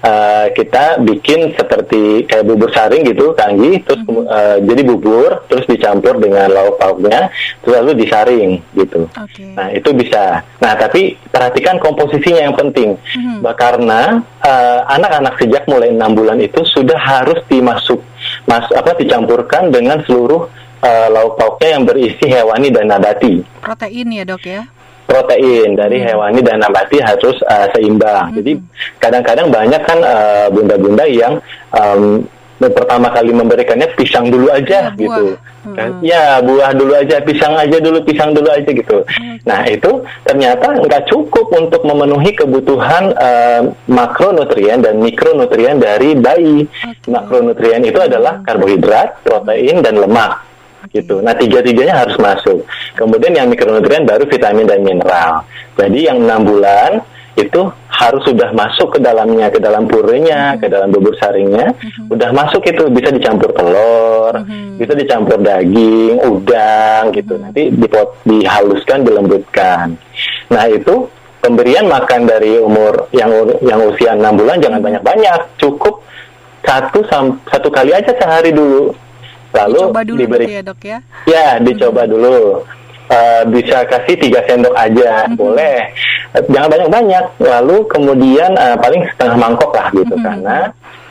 Uh, 0.00 0.48
kita 0.56 0.96
bikin 1.04 1.52
seperti 1.52 2.24
kayak 2.24 2.48
bubur 2.48 2.72
saring 2.72 3.04
gitu, 3.04 3.36
Kanggi, 3.36 3.84
terus 3.84 4.00
kemu- 4.08 4.24
uh, 4.24 4.56
jadi 4.64 4.82
bubur, 4.88 5.44
terus 5.44 5.68
dicampur 5.68 6.16
dengan 6.16 6.48
lauk 6.48 6.80
pauknya, 6.80 7.28
terus 7.60 7.84
lalu 7.84 8.00
disaring 8.00 8.64
gitu. 8.72 9.04
Oke. 9.12 9.52
Nah 9.52 9.68
itu 9.68 9.92
bisa. 9.92 10.40
Nah 10.56 10.72
tapi 10.80 11.20
perhatikan 11.28 11.76
komposisinya 11.76 12.48
yang 12.48 12.56
penting, 12.56 12.96
Bah, 13.44 13.52
karena 13.52 14.24
uh, 14.40 14.80
anak-anak 14.88 15.36
sejak 15.36 15.68
mulai 15.68 15.92
enam 15.92 16.16
bulan 16.16 16.40
itu 16.40 16.64
sudah 16.64 16.96
harus 16.96 17.40
dimasuk, 17.52 18.00
mas 18.48 18.64
apa 18.72 18.96
dicampurkan 18.96 19.68
dengan 19.68 20.00
seluruh 20.08 20.48
uh, 20.80 21.08
lauk 21.12 21.36
pauknya 21.36 21.76
yang 21.76 21.84
berisi 21.84 22.24
hewani 22.24 22.72
dan 22.72 22.88
nabati 22.88 23.44
Protein 23.60 24.08
ya 24.12 24.24
dok 24.24 24.44
ya? 24.44 24.64
Protein 25.10 25.74
dari 25.74 25.98
hewani 25.98 26.38
dan 26.38 26.62
nabati 26.62 27.02
harus 27.02 27.34
uh, 27.42 27.66
seimbang. 27.74 28.30
Jadi 28.38 28.62
kadang-kadang 29.02 29.50
banyak 29.50 29.82
kan 29.82 29.98
uh, 29.98 30.46
bunda-bunda 30.54 31.02
yang 31.10 31.42
um, 31.74 32.22
pertama 32.60 33.08
kali 33.08 33.32
memberikannya 33.32 33.88
pisang 33.96 34.28
dulu 34.28 34.52
aja 34.52 34.92
Ya, 34.92 34.92
buah. 34.92 35.00
gitu. 35.00 35.24
Hmm. 35.64 35.74
Kan, 35.76 35.88
Ya 36.04 36.24
buah 36.44 36.70
dulu 36.76 36.92
aja, 36.92 37.16
pisang 37.24 37.56
aja 37.56 37.80
dulu, 37.80 38.04
pisang 38.04 38.36
dulu 38.36 38.52
aja 38.52 38.68
gitu. 38.68 39.00
Nah 39.48 39.64
itu 39.64 40.04
ternyata 40.28 40.76
nggak 40.76 41.08
cukup 41.08 41.48
untuk 41.56 41.82
memenuhi 41.88 42.36
kebutuhan 42.36 43.16
uh, 43.16 43.62
makronutrien 43.88 44.84
dan 44.84 45.00
mikronutrien 45.00 45.80
dari 45.80 46.12
bayi. 46.14 46.68
Oke. 46.68 47.08
Makronutrien 47.08 47.80
itu 47.82 47.96
adalah 47.96 48.44
karbohidrat, 48.44 49.24
protein 49.24 49.80
dan 49.80 49.96
lemak 49.96 50.49
gitu. 50.88 51.20
Nah 51.20 51.36
tiga-tiganya 51.36 52.04
harus 52.06 52.16
masuk. 52.16 52.64
Kemudian 52.96 53.36
yang 53.36 53.48
mikronutrien 53.52 54.08
baru 54.08 54.24
vitamin 54.24 54.64
dan 54.64 54.80
mineral. 54.80 55.44
Jadi 55.76 56.08
yang 56.08 56.24
enam 56.24 56.48
bulan 56.48 57.04
itu 57.38 57.72
harus 57.88 58.22
sudah 58.26 58.50
masuk 58.52 58.96
ke 58.96 58.98
dalamnya, 59.00 59.48
ke 59.52 59.60
dalam 59.62 59.86
purenya, 59.86 60.56
ke 60.58 60.66
dalam 60.66 60.90
bubur 60.90 61.14
saringnya, 61.16 61.72
udah 62.10 62.30
masuk 62.32 62.64
itu 62.66 62.90
bisa 62.90 63.12
dicampur 63.12 63.54
telur, 63.54 64.34
bisa 64.76 64.92
dicampur 64.96 65.38
daging, 65.40 66.20
udang 66.20 67.12
gitu. 67.14 67.36
Nanti 67.38 67.70
dipot, 67.70 68.18
dihaluskan, 68.24 69.06
dilembutkan. 69.06 69.94
Nah 70.52 70.64
itu 70.68 71.06
pemberian 71.40 71.88
makan 71.88 72.28
dari 72.28 72.60
umur 72.60 73.08
yang 73.16 73.30
yang 73.64 73.80
usia 73.88 74.12
enam 74.12 74.36
bulan 74.36 74.60
jangan 74.60 74.80
banyak-banyak, 74.80 75.56
cukup 75.56 76.04
satu 76.60 77.00
sam- 77.08 77.40
satu 77.48 77.72
kali 77.72 77.96
aja 77.96 78.12
sehari 78.20 78.52
dulu 78.52 78.92
lalu 79.52 79.78
Dicoba 79.80 80.00
dulu 80.04 80.18
diberi 80.18 80.44
gitu 80.44 80.54
ya 80.54 80.62
dok 80.62 80.80
ya. 80.82 80.98
ya 81.26 81.46
dicoba 81.58 82.02
dulu 82.06 82.62
Eh, 83.10 83.42
bisa 83.50 83.82
kasih 83.90 84.14
tiga 84.22 84.38
sendok 84.46 84.70
aja 84.70 85.26
Mhm. 85.26 85.34
boleh 85.34 85.82
jangan 86.46 86.70
banyak 86.70 86.90
banyak 86.94 87.24
lalu 87.42 87.82
kemudian 87.90 88.54
eh, 88.54 88.78
paling 88.78 89.02
setengah 89.02 89.34
mangkok 89.34 89.74
lah 89.74 89.90
gitu 89.90 90.14
Mhm. 90.14 90.22
karena 90.22 90.58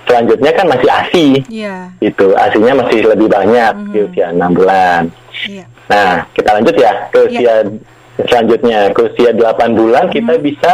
selanjutnya 0.07 0.51
kan 0.55 0.65
masih 0.71 0.87
asi 0.89 1.27
Iya, 1.51 1.91
gitu 1.99 2.31
asinya 2.39 2.87
masih 2.87 3.03
lebih 3.03 3.27
banyak 3.27 3.73
Mhm. 3.75 3.91
di 3.91 3.99
usia 4.07 4.31
enam 4.31 4.51
bulan 4.55 5.11
iya. 5.43 5.67
Nah, 5.91 6.23
kita 6.31 6.49
lanjut 6.55 6.75
ya 6.79 6.93
ke 7.11 7.19
Iya. 7.19 7.27
usia 7.27 7.53
selanjutnya 8.31 8.79
ke 8.95 9.01
usia 9.03 9.29
8 9.35 9.75
bulan 9.75 10.07
kita 10.07 10.33
Mhm. 10.39 10.43
bisa 10.43 10.71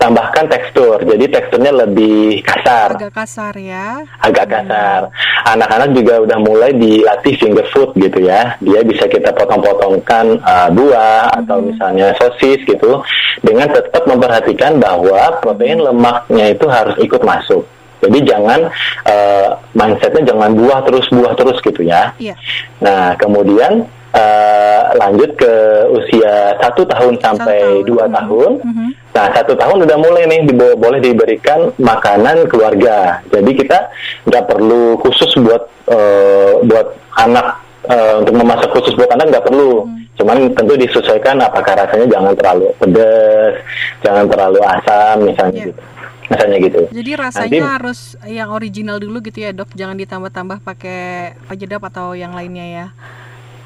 tambahkan 0.00 0.48
tekstur. 0.48 0.96
Jadi 1.04 1.28
teksturnya 1.28 1.72
lebih 1.76 2.40
kasar, 2.40 2.96
Agak 2.96 3.12
kasar 3.12 3.54
ya. 3.60 4.00
agak 4.24 4.46
kasar. 4.48 5.12
Anak-anak 5.44 5.92
juga 5.92 6.24
udah 6.24 6.38
mulai 6.40 6.72
dilatih 6.72 7.36
finger 7.36 7.68
food 7.68 7.92
gitu 8.00 8.24
ya. 8.24 8.56
Dia 8.64 8.80
bisa 8.80 9.04
kita 9.04 9.36
potong-potongkan 9.36 10.40
uh, 10.40 10.68
buah 10.72 11.44
atau 11.44 11.60
misalnya 11.60 12.16
sosis 12.16 12.64
gitu 12.64 13.04
dengan 13.44 13.68
tetap 13.68 14.08
memperhatikan 14.08 14.80
bahwa 14.80 15.36
protein 15.44 15.84
lemaknya 15.84 16.56
itu 16.56 16.64
harus 16.66 16.96
ikut 16.96 17.20
masuk. 17.20 17.62
Jadi 18.00 18.24
jangan 18.24 18.72
uh, 19.04 19.48
mindsetnya 19.76 20.32
jangan 20.32 20.56
buah 20.56 20.80
terus 20.88 21.04
buah 21.12 21.36
terus 21.36 21.60
gitu 21.60 21.84
ya. 21.84 22.16
Iya. 22.16 22.32
Nah, 22.80 23.12
kemudian 23.20 23.84
eh, 24.12 24.80
lanjut 24.92 25.30
ke 25.34 25.52
usia 25.88 26.34
satu 26.58 26.82
tahun 26.82 27.14
sampai 27.16 27.60
tahun. 27.62 27.86
dua 27.86 28.04
Mhm. 28.06 28.12
tahun. 28.12 28.50
Mhm. 28.60 28.88
Nah, 29.10 29.26
satu 29.30 29.52
tahun 29.54 29.78
udah 29.84 29.96
mulai 29.96 30.22
nih 30.26 30.40
dibo- 30.44 30.76
boleh 30.76 30.98
diberikan 30.98 31.70
makanan 31.76 32.46
keluarga. 32.46 33.22
Jadi 33.26 33.50
kita 33.56 33.78
nggak 34.24 34.44
perlu 34.46 34.98
khusus 34.98 35.30
buat 35.38 35.62
eh, 35.86 36.52
buat 36.62 36.86
anak 37.16 37.46
eh, 37.82 38.14
untuk 38.18 38.34
memasak 38.36 38.70
khusus 38.70 38.94
buat 38.94 39.10
anak 39.10 39.30
nggak 39.30 39.46
perlu. 39.46 39.84
Mhm. 39.84 39.98
Cuman 40.14 40.38
tentu 40.52 40.74
disesuaikan 40.76 41.40
apakah 41.40 41.74
rasanya 41.76 42.06
jangan 42.06 42.34
terlalu 42.34 42.66
pedas, 42.76 43.54
jangan 44.00 44.24
terlalu 44.26 44.60
asam 44.60 45.16
misalnya 45.24 45.54
Iya. 45.54 45.66
gitu. 45.66 45.82
Misalnya 46.30 46.58
gitu. 46.60 46.82
Jadi 46.92 47.10
rasanya 47.16 47.50
Nanti- 47.50 47.72
harus 47.74 48.00
yang 48.22 48.48
original 48.50 48.98
dulu 48.98 49.18
gitu 49.20 49.38
ya 49.40 49.50
dok, 49.50 49.74
jangan 49.74 49.96
ditambah-tambah 49.96 50.62
pakai 50.62 51.00
penyedap 51.48 51.82
atau 51.84 52.14
yang 52.14 52.30
lainnya 52.30 52.62
ya. 52.62 52.86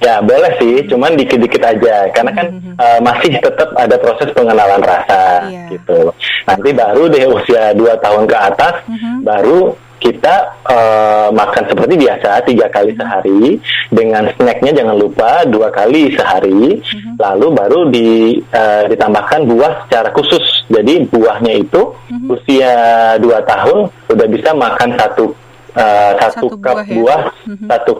Ya 0.03 0.19
boleh 0.21 0.53
sih, 0.59 0.85
cuman 0.91 1.15
dikit-dikit 1.15 1.63
aja, 1.63 2.11
karena 2.11 2.33
kan 2.35 2.47
Mhm. 2.51 2.73
eh, 2.77 2.99
masih 3.01 3.33
tetap 3.39 3.71
ada 3.75 3.97
proses 3.97 4.29
pengenalan 4.35 4.83
rasa 4.83 5.47
Iya. 5.49 5.71
gitu. 5.71 6.11
Nanti 6.45 6.69
baru 6.75 7.03
deh 7.09 7.25
usia 7.27 7.71
2 7.73 7.95
tahun 7.99 8.27
ke 8.27 8.37
atas, 8.37 8.75
Mhm. 8.91 9.23
baru 9.23 9.61
kita 9.97 10.35
eh, 10.69 11.29
makan 11.33 11.65
seperti 11.65 11.95
biasa 11.97 12.45
tiga 12.45 12.69
kali 12.69 12.93
sehari 12.93 13.57
dengan 13.89 14.29
snacknya 14.37 14.73
jangan 14.75 14.97
lupa 14.97 15.45
dua 15.49 15.73
kali 15.73 16.13
sehari, 16.13 16.77
Mhm. 16.81 17.17
lalu 17.17 17.47
baru 17.53 17.81
di, 17.89 18.09
eh, 18.43 18.85
ditambahkan 18.91 19.49
buah 19.49 19.89
secara 19.89 20.13
khusus. 20.13 20.45
Jadi 20.69 21.09
buahnya 21.09 21.53
itu 21.57 21.83
Mhm. 22.13 22.29
usia 22.29 22.73
2 23.17 23.41
tahun 23.45 23.89
udah 24.11 24.27
bisa 24.29 24.51
makan 24.53 24.91
satu 24.99 25.33
eh, 25.75 26.13
satu, 26.23 26.47
Satu 26.53 26.57
cup 26.63 26.71
buah 26.71 26.85
ya? 26.87 26.95
buah, 26.95 27.23
Mhm. 27.51 27.67
satu 27.67 27.93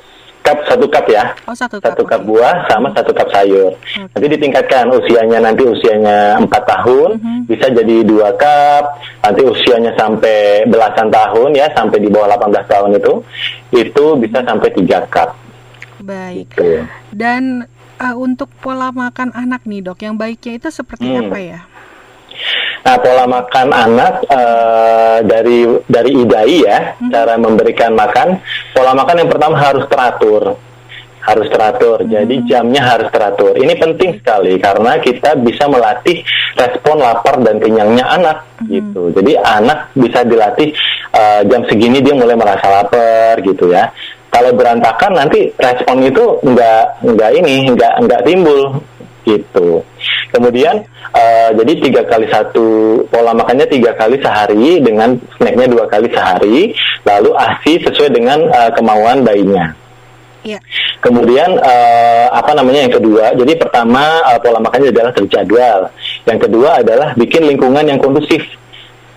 cup 0.45 0.61
satu 0.65 0.85
cup 0.85 1.09
ya 1.09 1.25
Oh 1.49 1.57
satu 1.57 1.81
satu 1.81 2.05
cup 2.05 2.21
oke. 2.21 2.29
buah 2.29 2.69
sama 2.69 2.93
satu 2.93 3.11
cup 3.11 3.29
sayur. 3.29 3.73
Oke. 3.73 4.13
Nanti 4.13 4.27
ditingkatkan 4.31 4.87
usianya 4.89 5.41
nanti 5.41 5.65
usianya 5.65 6.37
4 6.39 6.53
tahun 6.65 7.11
Mhm. 7.17 7.39
bisa 7.49 7.67
jadi 7.69 7.97
dua 8.05 8.29
cup. 8.37 8.85
Nanti 9.21 9.41
usianya 9.43 9.93
sampai 9.95 10.37
belasan 10.65 11.09
tahun 11.09 11.51
ya 11.55 11.73
sampai 11.73 11.97
di 11.97 12.09
bawah 12.09 12.29
18 12.31 12.65
tahun 12.67 12.91
itu 12.95 13.13
itu 13.73 14.05
bisa 14.17 14.39
sampai 14.41 14.69
tiga 14.71 15.01
cup. 15.09 15.33
Baik. 15.99 16.53
Gitu. 16.53 16.85
Dan 17.09 17.65
uh, 17.97 18.15
untuk 18.15 18.53
pola 18.59 18.91
makan 18.91 19.33
anak 19.33 19.65
nih 19.65 19.81
dok, 19.81 19.99
yang 19.99 20.15
baiknya 20.15 20.59
itu 20.59 20.69
seperti 20.69 21.09
Hmm. 21.09 21.25
apa 21.25 21.39
ya? 21.39 21.61
Nah 22.85 23.01
pola 23.01 23.25
makan 23.25 23.69
anak 23.73 24.15
eh, 24.29 25.19
dari 25.25 25.65
dari 25.89 26.11
IDAI 26.21 26.57
ya 26.61 26.79
Mhm. 27.01 27.09
cara 27.09 27.35
memberikan 27.41 27.97
makan 27.97 28.37
pola 28.77 28.93
makan 28.93 29.25
yang 29.25 29.31
pertama 29.33 29.57
harus 29.57 29.89
teratur. 29.89 30.61
Harus 31.25 31.49
teratur 31.49 32.05
jadi 32.05 32.37
jamnya 32.45 32.85
harus 32.85 33.09
teratur. 33.09 33.57
Ini 33.57 33.73
penting 33.81 34.21
sekali 34.21 34.61
karena 34.61 35.01
kita 35.01 35.41
bisa 35.41 35.65
melatih 35.65 36.21
respon 36.53 37.01
lapar 37.01 37.41
dan 37.41 37.57
kenyangnya 37.57 38.05
anak 38.05 38.45
gitu. 38.69 39.09
Jadi 39.17 39.33
anak 39.41 39.89
bisa 39.97 40.21
dilatih 40.21 40.69
eh, 41.17 41.41
jam 41.49 41.65
segini 41.65 42.05
dia 42.05 42.13
mulai 42.13 42.37
merasa 42.37 42.69
lapar 42.69 43.41
gitu 43.41 43.73
ya. 43.73 43.89
Kalau 44.29 44.53
berantakan 44.53 45.17
nanti 45.17 45.49
respon 45.57 46.05
itu 46.05 46.37
nggak 46.45 46.85
nggak 47.01 47.31
ini 47.41 47.73
nggak 47.73 47.95
nggak 48.05 48.23
timbul 48.29 48.77
gitu. 49.25 49.81
Kemudian 50.35 50.83
eh, 51.15 51.51
jadi 51.55 51.73
tiga 51.79 52.03
kali 52.11 52.27
satu 52.27 52.67
pola 53.07 53.31
makannya 53.31 53.71
tiga 53.71 53.95
kali 53.95 54.19
sehari 54.19 54.83
dengan 54.83 55.15
snacknya 55.39 55.71
dua 55.71 55.87
kali 55.87 56.11
sehari, 56.11 56.75
lalu 57.07 57.31
asi 57.39 57.79
sesuai 57.79 58.11
dengan 58.11 58.43
eh, 58.51 58.71
kemauan 58.75 59.23
bayinya. 59.23 59.71
Iya. 60.43 60.59
Kemudian 60.99 61.55
eh, 61.57 62.27
apa 62.35 62.51
namanya 62.53 62.91
yang 62.91 62.95
kedua? 62.99 63.31
Jadi 63.39 63.55
pertama 63.55 64.03
eh, 64.35 64.39
pola 64.43 64.59
makannya 64.59 64.91
adalah 64.91 65.15
terjadwal. 65.15 65.81
Yang 66.27 66.39
kedua 66.51 66.83
adalah 66.83 67.09
bikin 67.15 67.47
lingkungan 67.47 67.87
yang 67.87 68.03
kondusif. 68.03 68.43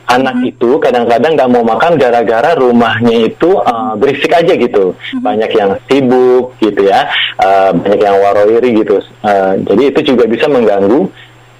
Anak 0.07 0.39
itu 0.39 0.79
kadang-kadang 0.79 1.35
nggak 1.35 1.51
mau 1.51 1.67
makan 1.67 1.99
gara-gara 1.99 2.55
rumahnya 2.55 3.27
itu 3.27 3.59
eh, 3.59 3.93
berisik 3.99 4.31
aja 4.31 4.53
gitu. 4.55 4.95
Banyak 5.19 5.51
yang 5.51 5.75
sibuk 5.87 6.55
gitu 6.63 6.87
ya, 6.87 7.11
eh, 7.43 7.71
banyak 7.75 7.99
yang 7.99 8.17
waroiri 8.23 8.69
gitu. 8.71 9.03
Eh, 9.03 9.53
jadi 9.67 9.83
itu 9.91 9.99
juga 10.15 10.23
bisa 10.31 10.47
mengganggu 10.47 11.11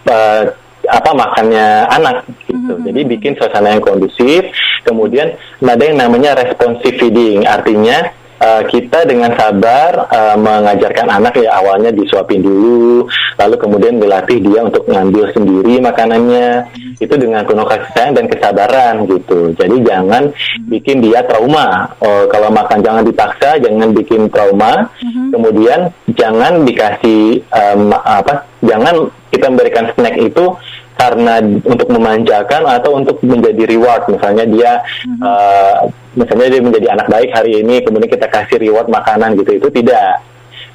eh, 0.08 0.44
apa 0.88 1.12
makannya 1.12 1.92
anak 1.92 2.24
gitu. 2.48 2.74
Jadi 2.88 3.00
bikin 3.04 3.36
suasana 3.36 3.76
yang 3.76 3.84
kondusif. 3.84 4.48
Kemudian 4.88 5.36
ada 5.60 5.84
yang 5.84 6.00
namanya 6.00 6.40
responsive 6.40 6.96
feeding, 6.96 7.44
artinya 7.44 8.08
eh, 8.38 8.64
kita 8.70 9.06
dengan 9.06 9.34
sabar 9.36 10.10
eh, 10.10 10.38
mengajarkan 10.38 11.08
anak 11.10 11.38
ya 11.42 11.58
awalnya 11.58 11.94
disuapin 11.94 12.42
dulu, 12.42 13.06
lalu 13.38 13.56
kemudian 13.58 14.02
dilatih 14.02 14.40
dia 14.42 14.66
untuk 14.66 14.88
ngambil 14.90 15.34
sendiri 15.34 15.82
makanannya. 15.82 16.50
Itu 16.98 17.14
dengan 17.14 17.46
penuh 17.46 17.66
kasih 17.66 17.90
sayang 17.94 18.14
dan 18.18 18.26
kesabaran 18.26 18.96
gitu. 19.06 19.54
Jadi 19.54 19.76
jangan 19.86 20.34
bikin 20.66 21.06
dia 21.06 21.22
trauma. 21.30 21.94
Oh, 22.02 22.26
kalau 22.26 22.50
makan 22.50 22.82
jangan 22.82 23.04
dipaksa, 23.06 23.62
jangan 23.62 23.94
bikin 23.94 24.26
trauma. 24.34 24.90
Kemudian 25.30 25.94
jangan 26.18 26.66
dikasih 26.66 27.46
em, 27.54 27.94
apa? 27.94 28.50
Jangan 28.66 29.14
kita 29.30 29.46
memberikan 29.54 29.86
snack 29.94 30.18
itu 30.18 30.58
karena 30.98 31.40
untuk 31.64 31.88
memanjakan 31.94 32.66
atau 32.66 32.98
untuk 32.98 33.22
menjadi 33.22 33.64
reward. 33.70 34.10
Misalnya 34.10 34.46
dia 34.50 34.72
eh, 35.06 35.76
misalnya 36.18 36.48
dia 36.58 36.62
menjadi 36.62 36.88
anak 36.98 37.08
baik 37.08 37.30
hari 37.32 37.62
ini 37.62 37.86
kemudian 37.86 38.10
kita 38.10 38.28
kasih 38.28 38.58
reward 38.58 38.90
makanan 38.90 39.38
gitu 39.38 39.62
itu 39.62 39.68
tidak. 39.70 40.26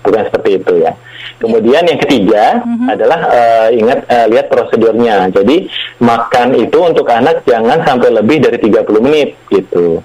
Bukan 0.03 0.23
seperti 0.31 0.51
itu 0.59 0.73
ya. 0.83 0.93
Kemudian 1.39 1.83
yang 1.87 1.99
ketiga 1.99 2.63
adalah 2.87 3.21
eh, 3.31 3.69
ingat 3.79 4.07
eh, 4.07 4.27
lihat 4.31 4.47
prosedurnya. 4.47 5.31
Jadi 5.35 5.67
makan 5.99 6.55
itu 6.59 6.79
untuk 6.79 7.07
anak 7.11 7.43
jangan 7.47 7.83
sampai 7.83 8.15
lebih 8.15 8.43
dari 8.43 8.59
30 8.59 8.83
menit 9.03 9.35
gitu 9.51 10.03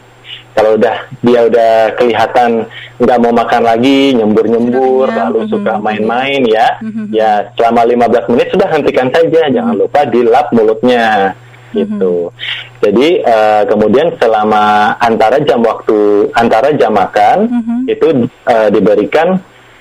kalau 0.57 0.73
udah 0.73 0.95
dia 1.21 1.45
udah 1.45 1.73
kelihatan 1.93 2.65
nggak 2.97 3.19
mau 3.21 3.29
makan 3.29 3.61
lagi 3.61 4.17
nyembur-nyembur 4.17 5.05
Sudah 5.05 5.13
kenyang, 5.13 5.29
lalu 5.29 5.39
mhm, 5.45 5.49
suka 5.53 5.73
mhm. 5.77 5.83
main-main 5.85 6.41
ya 6.49 6.67
Mhm. 6.81 7.03
ya 7.13 7.31
selama 7.53 7.81
15 7.85 8.25
menit 8.33 8.47
sudah 8.49 8.67
hentikan 8.73 9.07
saja 9.13 9.41
jangan 9.53 9.75
lupa 9.77 9.99
dilap 10.09 10.49
mulutnya 10.49 11.37
gitu 11.77 12.33
jadi 12.81 13.07
eh, 13.21 13.63
kemudian 13.69 14.09
selama 14.17 14.95
antara 14.97 15.37
jam 15.45 15.61
waktu 15.61 16.25
antara 16.33 16.73
jam 16.73 16.89
makan 16.89 17.37
Mhm. 17.53 17.77
itu 17.85 18.07
eh, 18.49 18.69
diberikan 18.73 19.37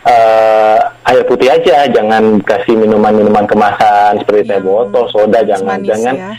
eh, 0.07 0.79
air 1.07 1.23
putih 1.23 1.51
aja 1.51 1.87
jangan 1.87 2.39
kasih 2.43 2.75
minuman-minuman 2.75 3.43
kemasan 3.45 4.23
seperti 4.23 4.47
teh 4.47 4.59
Yang 4.59 4.65
botol 4.65 5.05
soda 5.11 5.41
jangan 5.43 5.79
manis 5.79 5.89
jangan 5.91 6.15
ya. 6.15 6.31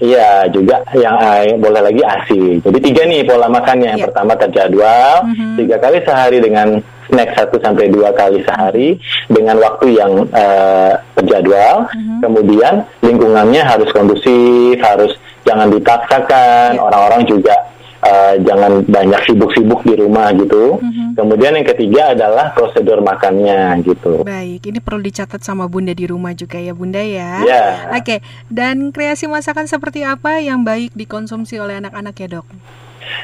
Iya, 0.00 0.30
juga 0.50 0.76
yang 0.94 1.16
eh, 1.18 1.54
boleh 1.54 1.82
lagi 1.82 2.02
ASI. 2.02 2.62
Jadi 2.62 2.78
tiga 2.80 3.02
nih 3.04 3.22
pola 3.22 3.46
makannya. 3.46 3.94
Yang 3.94 4.00
Iya. 4.00 4.06
pertama 4.10 4.32
terjadwal, 4.34 5.12
Mhm. 5.26 5.54
tiga 5.58 5.76
kali 5.78 5.98
sehari 6.02 6.38
dengan 6.38 6.68
snack 7.06 7.30
satu 7.34 7.58
sampai 7.58 7.90
dua 7.90 8.14
kali 8.14 8.38
sehari 8.46 8.94
dengan 9.26 9.58
waktu 9.58 9.86
yang 9.94 10.12
eh, 10.30 10.92
terjadwal. 11.14 11.90
Mhm. 11.90 12.18
Kemudian 12.22 12.74
lingkungannya 13.02 13.62
harus 13.62 13.90
kondusif, 13.90 14.78
harus 14.80 15.12
jangan 15.42 15.68
dipaksakan. 15.68 16.78
Iya. 16.78 16.82
Orang-orang 16.82 17.22
juga 17.26 17.54
eh, 18.00 18.34
jangan 18.44 18.84
banyak 18.88 19.20
sibuk-sibuk 19.28 19.84
di 19.84 19.94
rumah 20.00 20.32
gitu. 20.32 20.80
Mhm. 20.80 21.14
Kemudian 21.16 21.52
yang 21.56 21.68
ketiga 21.68 22.16
adalah 22.16 22.52
prosedur 22.56 23.04
makannya 23.04 23.80
gitu. 23.84 24.24
Baik, 24.24 24.64
ini 24.64 24.78
perlu 24.80 25.00
dicatat 25.04 25.40
sama 25.44 25.68
Bunda 25.68 25.92
di 25.92 26.08
rumah 26.08 26.32
juga 26.32 26.56
ya 26.56 26.72
Bunda 26.72 27.00
ya. 27.00 27.44
Ya. 27.44 27.92
Oke, 27.92 28.24
dan 28.48 28.90
kreasi 28.90 29.28
masakan 29.28 29.68
seperti 29.68 30.04
apa 30.04 30.40
yang 30.40 30.64
baik 30.64 30.96
dikonsumsi 30.96 31.60
oleh 31.60 31.78
anak-anak 31.80 32.14
ya 32.16 32.28
dok? 32.40 32.46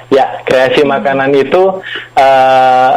Ya, 0.09 0.27
kreasi 0.45 0.83
makanan 0.83 1.33
itu 1.37 1.81
eh, 2.17 2.93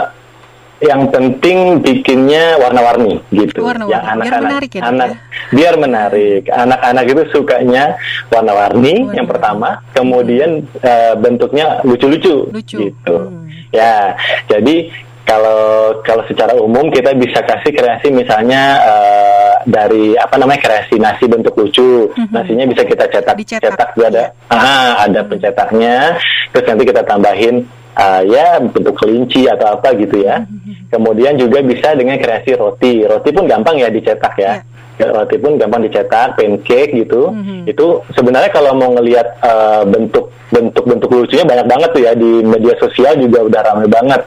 yang 0.79 1.11
penting 1.11 1.83
bikinnya 1.83 2.55
warna-warni 2.59 3.19
gitu. 3.35 3.63
Warna-warni. 3.63 3.91
Yang 3.91 4.03
Biar 4.03 4.15
anak-anak 4.15 4.43
menarik 4.47 4.71
ya, 4.71 4.81
anak 4.87 5.09
ya? 5.09 5.17
biar 5.51 5.73
menarik. 5.75 6.41
Anak-anak 6.47 7.05
itu 7.11 7.23
sukanya 7.35 7.83
warna-warni 8.31 8.95
yang 9.11 9.27
pertama, 9.27 9.83
kemudian 9.91 10.63
eh, 10.79 11.13
bentuknya 11.19 11.83
lucu-lucu 11.83 12.47
Lucu. 12.47 12.77
gitu. 12.87 13.15
Hmm. 13.15 13.47
Ya, 13.69 14.15
jadi 14.49 14.89
kalau 15.27 15.93
kalau 16.01 16.25
secara 16.25 16.57
umum 16.57 16.89
kita 16.89 17.13
bisa 17.13 17.45
kasih 17.45 17.69
kreasi 17.69 18.09
misalnya 18.09 18.81
eh, 18.81 19.53
dari 19.67 20.15
apa 20.15 20.39
namanya 20.39 20.63
kreasi 20.63 20.95
nasi 20.97 21.27
bentuk 21.27 21.53
lucu. 21.59 22.07
Nasinya 22.31 22.65
bisa 22.65 22.87
kita 22.87 23.05
cetak. 23.11 23.35
Dicetak, 23.35 23.75
cetak 23.75 23.89
ada 23.99 24.31
ah 24.49 25.03
ada 25.03 25.21
pencetaknya. 25.27 26.15
Terus 26.55 26.65
nanti 26.65 26.83
kita 26.87 27.03
tambahin 27.03 27.67
ah, 27.95 28.21
ya 28.21 28.59
bentuk 28.61 28.97
kelinci 28.97 29.49
atau 29.49 29.79
apa 29.79 29.95
gitu 29.97 30.21
ya. 30.21 30.45
Kemudian 30.93 31.37
juga 31.37 31.61
bisa 31.61 31.93
dengan 31.93 32.17
kreasi 32.17 32.57
roti. 32.57 33.05
Roti 33.05 33.29
pun 33.29 33.45
gampang 33.45 33.77
ya 33.77 33.89
dicetak 33.93 34.35
ya. 34.41 34.61
Roti 34.99 35.39
pun 35.39 35.55
gampang 35.55 35.87
dicetak, 35.87 36.35
pancake 36.35 36.91
gitu. 36.91 37.31
Mhm. 37.31 37.71
Itu 37.71 38.03
sebenarnya 38.11 38.51
kalau 38.51 38.75
mau 38.75 38.91
ngelihat 38.99 39.27
eh, 39.39 39.83
bentuk 39.87 40.33
bentuk-bentuk 40.49 41.13
lucunya 41.13 41.45
banyak 41.45 41.67
banget 41.69 41.89
tuh 41.93 42.01
ya 42.01 42.11
di 42.17 42.41
media 42.41 42.73
sosial 42.81 43.13
juga 43.21 43.45
udah 43.45 43.61
ramai 43.63 43.87
banget 43.87 44.21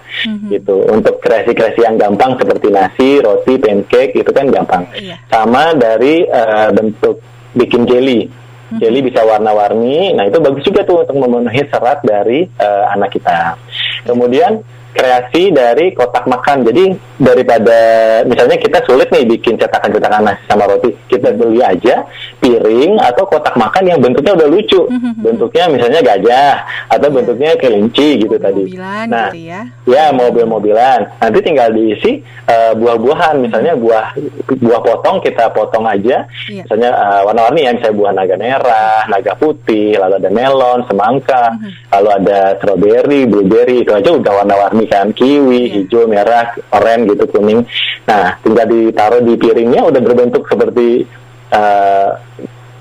gitu. 0.48 0.86
Untuk 0.88 1.18
kreasi-kreasi 1.18 1.82
yang 1.82 1.98
gampang 1.98 2.38
seperti 2.38 2.70
nasi, 2.70 3.18
roti, 3.20 3.58
pancake 3.58 4.16
itu 4.16 4.30
kan 4.32 4.48
gampang. 4.48 4.86
Iya. 4.96 5.18
Sama 5.28 5.74
dari 5.76 6.24
eh, 6.24 6.68
bentuk 6.72 7.20
bikin 7.52 7.84
jelly. 7.84 8.41
Jelly 8.80 9.00
bisa 9.04 9.20
warna-warni. 9.26 10.16
Nah, 10.16 10.24
itu 10.28 10.38
bagus 10.40 10.62
juga 10.64 10.86
tuh 10.86 11.04
untuk 11.04 11.16
memenuhi 11.18 11.66
serat 11.68 12.00
dari 12.06 12.46
eh, 12.46 12.84
anak 12.94 13.12
kita. 13.12 13.58
Kemudian 14.06 14.62
kreasi 14.92 15.50
dari 15.50 15.90
kotak 15.90 16.24
makan. 16.24 16.62
Jadi 16.62 16.92
daripada 17.16 17.78
misalnya 18.22 18.56
kita 18.56 18.78
sulit 18.82 19.08
nih 19.08 19.24
bikin 19.26 19.56
cetakan-cetakan 19.56 20.22
nasi 20.24 20.42
sama 20.44 20.64
roti, 20.64 20.92
kita 21.06 21.32
beli 21.32 21.60
aja 21.60 22.04
piring 22.38 22.98
atau 22.98 23.24
kotak 23.24 23.54
makan 23.54 23.84
yang 23.86 23.98
bentuknya 23.98 24.32
udah 24.34 24.48
lucu. 24.48 24.80
Bentuknya 25.24 25.64
misalnya 25.68 26.00
gajah 26.02 26.54
atau 26.88 27.08
bentuknya 27.08 27.54
kelinci 27.56 28.20
gitu 28.20 28.36
tadi. 28.36 28.64
Mobilan 28.66 29.06
Nah, 29.08 29.28
gitu 29.30 29.40
ya. 29.48 29.60
Ya 29.86 30.04
mobil-mobilan. 30.10 31.00
Nanti 31.18 31.38
tinggal 31.40 31.70
diisi 31.70 32.18
eh, 32.44 32.72
buah-buahan, 32.74 33.38
misalnya 33.38 33.72
buah 33.74 34.12
buah 34.58 34.80
potong 34.82 35.18
kita 35.20 35.48
potong 35.50 35.86
aja, 35.86 36.26
Iya. 36.46 36.66
misalnya 36.66 36.90
eh, 36.90 37.20
warna-warni 37.22 37.60
ya, 37.62 37.70
misalnya 37.72 37.96
buah 37.96 38.12
naga 38.12 38.36
merah, 38.36 38.98
naga 39.06 39.32
putih, 39.34 39.94
lalu 39.96 40.14
ada 40.18 40.30
melon, 40.30 40.80
semangka, 40.84 41.54
lalu 41.90 42.08
ada 42.12 42.38
strawberry, 42.58 43.24
blueberry 43.24 43.80
itu 43.80 43.90
aja 43.90 44.10
udah 44.10 44.32
warna-warni 44.34 44.81
kan, 44.86 45.10
kiwi, 45.10 45.60
Iya. 45.62 45.72
hijau, 45.80 46.04
merah, 46.04 46.50
oranye 46.68 47.10
gitu 47.10 47.24
kuning. 47.26 47.62
Nah 48.04 48.38
tinggal 48.38 48.66
ditaruh 48.66 49.20
di 49.20 49.34
piringnya 49.34 49.82
udah 49.82 50.00
berbentuk 50.00 50.46
seperti 50.46 51.04
eh, 51.50 52.10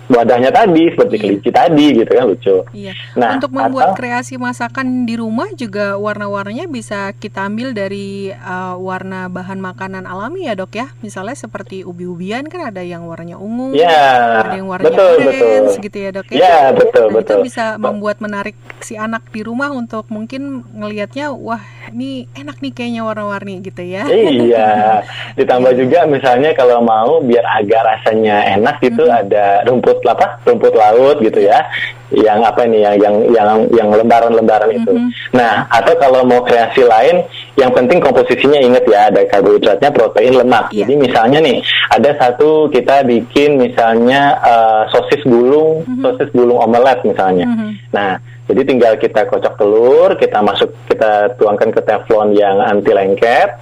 wadahnya 0.07 0.51
tadi, 0.51 0.91
seperti 0.91 1.15
Iya. 1.15 1.23
kelinci 1.23 1.49
tadi 1.49 1.85
gitu 1.93 2.11
kan 2.11 2.25
lucu. 2.25 2.55
Iya. 2.73 2.91
Nah, 3.15 3.39
Untuk 3.39 3.51
membuat 3.51 3.91
atau- 3.91 3.97
kreasi 3.97 4.35
masakan 4.35 5.03
di 5.03 5.15
rumah 5.15 5.47
juga 5.53 5.95
warna-warnanya 5.95 6.67
bisa 6.67 7.15
kita 7.15 7.47
ambil 7.47 7.71
dari 7.71 8.27
uh, 8.29 8.75
warna 8.75 9.27
bahan 9.27 9.55
makanan 9.57 10.03
alami 10.03 10.47
ya 10.47 10.53
dok 10.53 10.71
ya. 10.73 10.91
Misalnya 10.99 11.31
seperti 11.33 11.83
ubi-ubian 11.83 12.43
kan 12.45 12.59
ada 12.65 12.79
yang 12.79 13.07
warnanya 13.07 13.39
ungu, 13.39 13.71
Ya, 13.71 14.43
ada 14.43 14.51
yang 14.53 14.67
warnanya 14.67 14.91
betul, 14.91 15.15
orange 15.17 15.31
betul. 15.71 15.79
gitu 15.81 15.97
ya 15.97 16.09
dok 16.11 16.25
Ya, 16.29 16.55
betul, 16.73 17.05
Nah, 17.07 17.13
betul. 17.13 17.37
Itu 17.39 17.47
bisa 17.47 17.65
membuat 17.77 18.17
menarik 18.19 18.55
si 18.79 18.99
anak 18.99 19.23
di 19.31 19.41
rumah 19.41 19.71
untuk 19.71 20.03
mungkin 20.07 20.67
ngelihatnya 20.75 21.31
wah 21.31 21.63
ini 21.89 22.29
enak 22.37 22.61
nih 22.61 22.71
kayaknya 22.71 23.01
warna-warni 23.01 23.57
gitu 23.65 23.81
ya. 23.81 24.05
Iya, 24.05 25.01
ditambah 25.39 25.73
juga 25.73 26.05
misalnya 26.05 26.53
kalau 26.53 26.85
mau 26.85 27.17
biar 27.25 27.41
agak 27.57 27.81
rasanya 27.81 28.45
enak 28.53 28.77
gitu 28.85 29.01
Mm-hmm. 29.01 29.21
ada 29.25 29.65
rumput 29.65 29.97
apa? 30.05 30.37
Rumput 30.45 30.73
laut 30.77 31.17
gitu 31.25 31.41
ya. 31.41 31.65
Yang 32.11 32.39
apa 32.43 32.61
nih 32.67 32.81
yang 32.83 32.95
yang 32.99 33.15
yang 33.31 33.49
yang 33.71 33.89
lembaran-lembaran 33.89 34.67
itu. 34.75 34.91
Mhm. 34.91 35.09
Nah, 35.31 35.63
atau 35.71 35.95
kalau 35.95 36.27
mau 36.27 36.43
kreasi 36.43 36.83
lain 36.83 37.23
yang 37.55 37.71
penting 37.71 38.03
komposisinya 38.03 38.59
inget 38.59 38.83
ya 38.83 39.07
ada 39.07 39.23
karbohidratnya, 39.31 39.95
protein, 39.95 40.35
lemak. 40.35 40.75
Iya. 40.75 40.83
Jadi 40.83 40.93
misalnya 40.99 41.39
nih 41.39 41.63
ada 41.87 42.11
satu 42.19 42.67
kita 42.67 43.07
bikin 43.07 43.55
misalnya 43.55 44.35
eh, 44.43 44.81
sosis 44.91 45.23
gulung, 45.23 45.87
sosis 46.03 46.27
gulung 46.35 46.59
omelet 46.59 46.99
misalnya. 47.07 47.47
Mhm. 47.47 47.95
Nah, 47.95 48.19
jadi 48.51 48.61
tinggal 48.67 48.93
kita 48.99 49.25
kocok 49.25 49.55
telur, 49.55 50.09
kita 50.19 50.43
masuk, 50.43 50.69
kita 50.91 51.35
tuangkan 51.39 51.71
ke 51.71 51.81
teflon 51.81 52.35
yang 52.35 52.59
anti 52.59 52.91
lengket, 52.91 53.55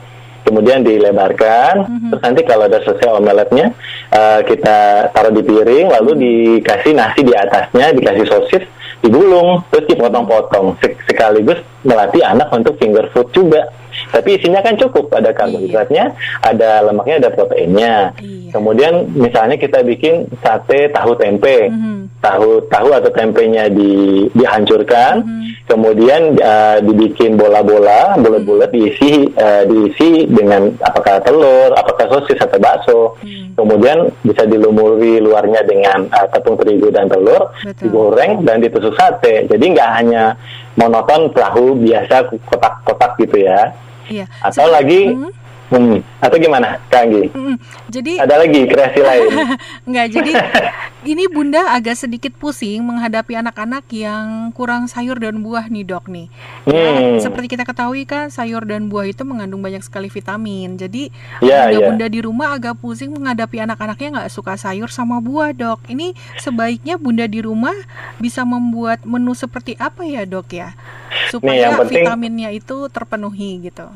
kemudian 0.43 0.81
dilebarkan. 0.81 1.85
Terus 2.09 2.21
nanti 2.25 2.41
kalau 2.43 2.65
udah 2.65 2.81
selesai 2.81 3.09
omeletnya, 3.13 3.71
eh, 4.09 4.39
kita 4.49 5.09
taruh 5.13 5.29
di 5.29 5.45
piring, 5.45 5.93
lalu 5.93 6.11
dikasih 6.17 6.97
nasi 6.97 7.21
di 7.21 7.33
atasnya, 7.37 7.93
dikasih 7.93 8.25
sosis, 8.25 8.63
digulung, 9.05 9.61
terus 9.69 9.85
dipotong-potong. 9.87 10.75
Sek- 10.81 10.99
sekaligus 11.05 11.61
melatih 11.85 12.25
anak 12.25 12.49
untuk 12.49 12.75
finger 12.81 13.07
food 13.13 13.29
juga. 13.31 13.69
Tapi 14.09 14.35
isinya 14.35 14.59
kan 14.59 14.73
cukup, 14.73 15.13
ada 15.13 15.29
karbohidratnya, 15.29 16.17
ada 16.41 16.81
lemaknya, 16.81 17.21
ada 17.21 17.29
proteinnya. 17.29 18.11
Iya. 18.17 18.49
Kemudian 18.49 18.93
misalnya 19.13 19.55
kita 19.55 19.85
bikin 19.85 20.25
sate 20.41 20.89
tahu 20.89 21.13
tempe 21.15 21.69
Mhm. 21.69 22.09
tahu 22.19 22.65
tahu 22.67 22.89
atau 22.91 23.07
tempenya 23.13 23.69
di 23.69 24.25
dihancurkan 24.33 25.21
Mhm. 25.21 25.69
kemudian 25.69 26.21
eh, 26.35 26.77
dibikin 26.81 27.37
bola-bola 27.37 28.17
bulat-bulat 28.17 28.73
diisi 28.73 29.29
eh, 29.29 29.63
diisi 29.63 30.25
dengan 30.25 30.67
apakah 30.81 31.21
telur 31.21 31.71
apakah 31.77 32.09
sosis 32.09 32.41
atau 32.41 32.57
bakso 32.57 33.01
Hmm. 33.21 33.53
kemudian 33.55 34.09
bisa 34.19 34.43
dilumuri 34.43 35.21
luarnya 35.21 35.61
dengan 35.63 36.09
eh, 36.09 36.27
tepung 36.33 36.57
terigu 36.57 36.89
dan 36.89 37.05
telur 37.05 37.53
Betul. 37.61 37.85
digoreng 37.85 38.41
dan 38.43 38.59
ditusuk 38.59 38.97
sate 38.97 39.45
jadi 39.45 39.65
nggak 39.69 39.89
hanya 40.01 40.33
monoton 40.73 41.29
tahu 41.31 41.77
biasa 41.77 42.27
kotak-kotak 42.49 43.13
gitu 43.21 43.45
ya 43.45 43.69
Iya. 44.09 44.25
atau 44.41 44.65
Seperti- 44.65 44.73
lagi 44.75 45.01
Mhm. 45.13 45.29
Hmm, 45.69 45.97
atau 46.19 46.35
gimana 46.35 46.77
Kak 46.87 47.01
Anggi? 47.01 47.23
Mhm. 47.29 47.55
Jadi 47.87 48.11
ada 48.17 48.35
lagi 48.37 48.61
kreasi 48.65 48.99
lain 48.99 49.29
Enggak, 49.87 50.07
jadi 50.11 50.31
ini 51.11 51.25
Bunda 51.25 51.71
agak 51.71 51.95
sedikit 51.95 52.35
pusing 52.35 52.81
menghadapi 52.81 53.33
anak-anak 53.33 53.87
yang 53.89 54.51
kurang 54.51 54.85
sayur 54.85 55.15
dan 55.15 55.39
buah 55.39 55.65
nih 55.65 55.85
dok 55.85 56.05
nih. 56.05 56.27
Ya, 56.65 56.77
Hmm. 56.89 57.17
seperti 57.19 57.47
kita 57.49 57.63
ketahui 57.63 58.03
kan 58.03 58.27
sayur 58.27 58.63
dan 58.63 58.87
buah 58.87 59.05
itu 59.05 59.23
mengandung 59.23 59.59
banyak 59.59 59.79
sekali 59.79 60.07
vitamin. 60.07 60.75
Jadi 60.75 61.09
Ya, 61.39 61.69
bunda-bunda 61.69 62.07
di 62.07 62.19
rumah 62.19 62.51
agak 62.51 62.77
pusing 62.77 63.11
menghadapi 63.11 63.59
anak-anaknya 63.59 64.07
nggak 64.11 64.29
suka 64.29 64.53
sayur 64.55 64.89
sama 64.89 65.17
buah 65.19 65.51
dok. 65.51 65.85
Ini 65.87 66.11
sebaiknya 66.35 66.95
bunda 66.95 67.25
di 67.25 67.39
rumah 67.39 67.73
bisa 68.17 68.43
membuat 68.43 69.01
menu 69.03 69.31
seperti 69.31 69.77
apa 69.77 70.03
ya 70.03 70.23
dok 70.23 70.51
ya? 70.51 70.75
Supaya 71.27 71.71
yang 71.71 71.79
penting- 71.79 72.03
vitaminnya 72.03 72.49
itu 72.49 72.89
terpenuhi 72.89 73.63
gitu. 73.63 73.87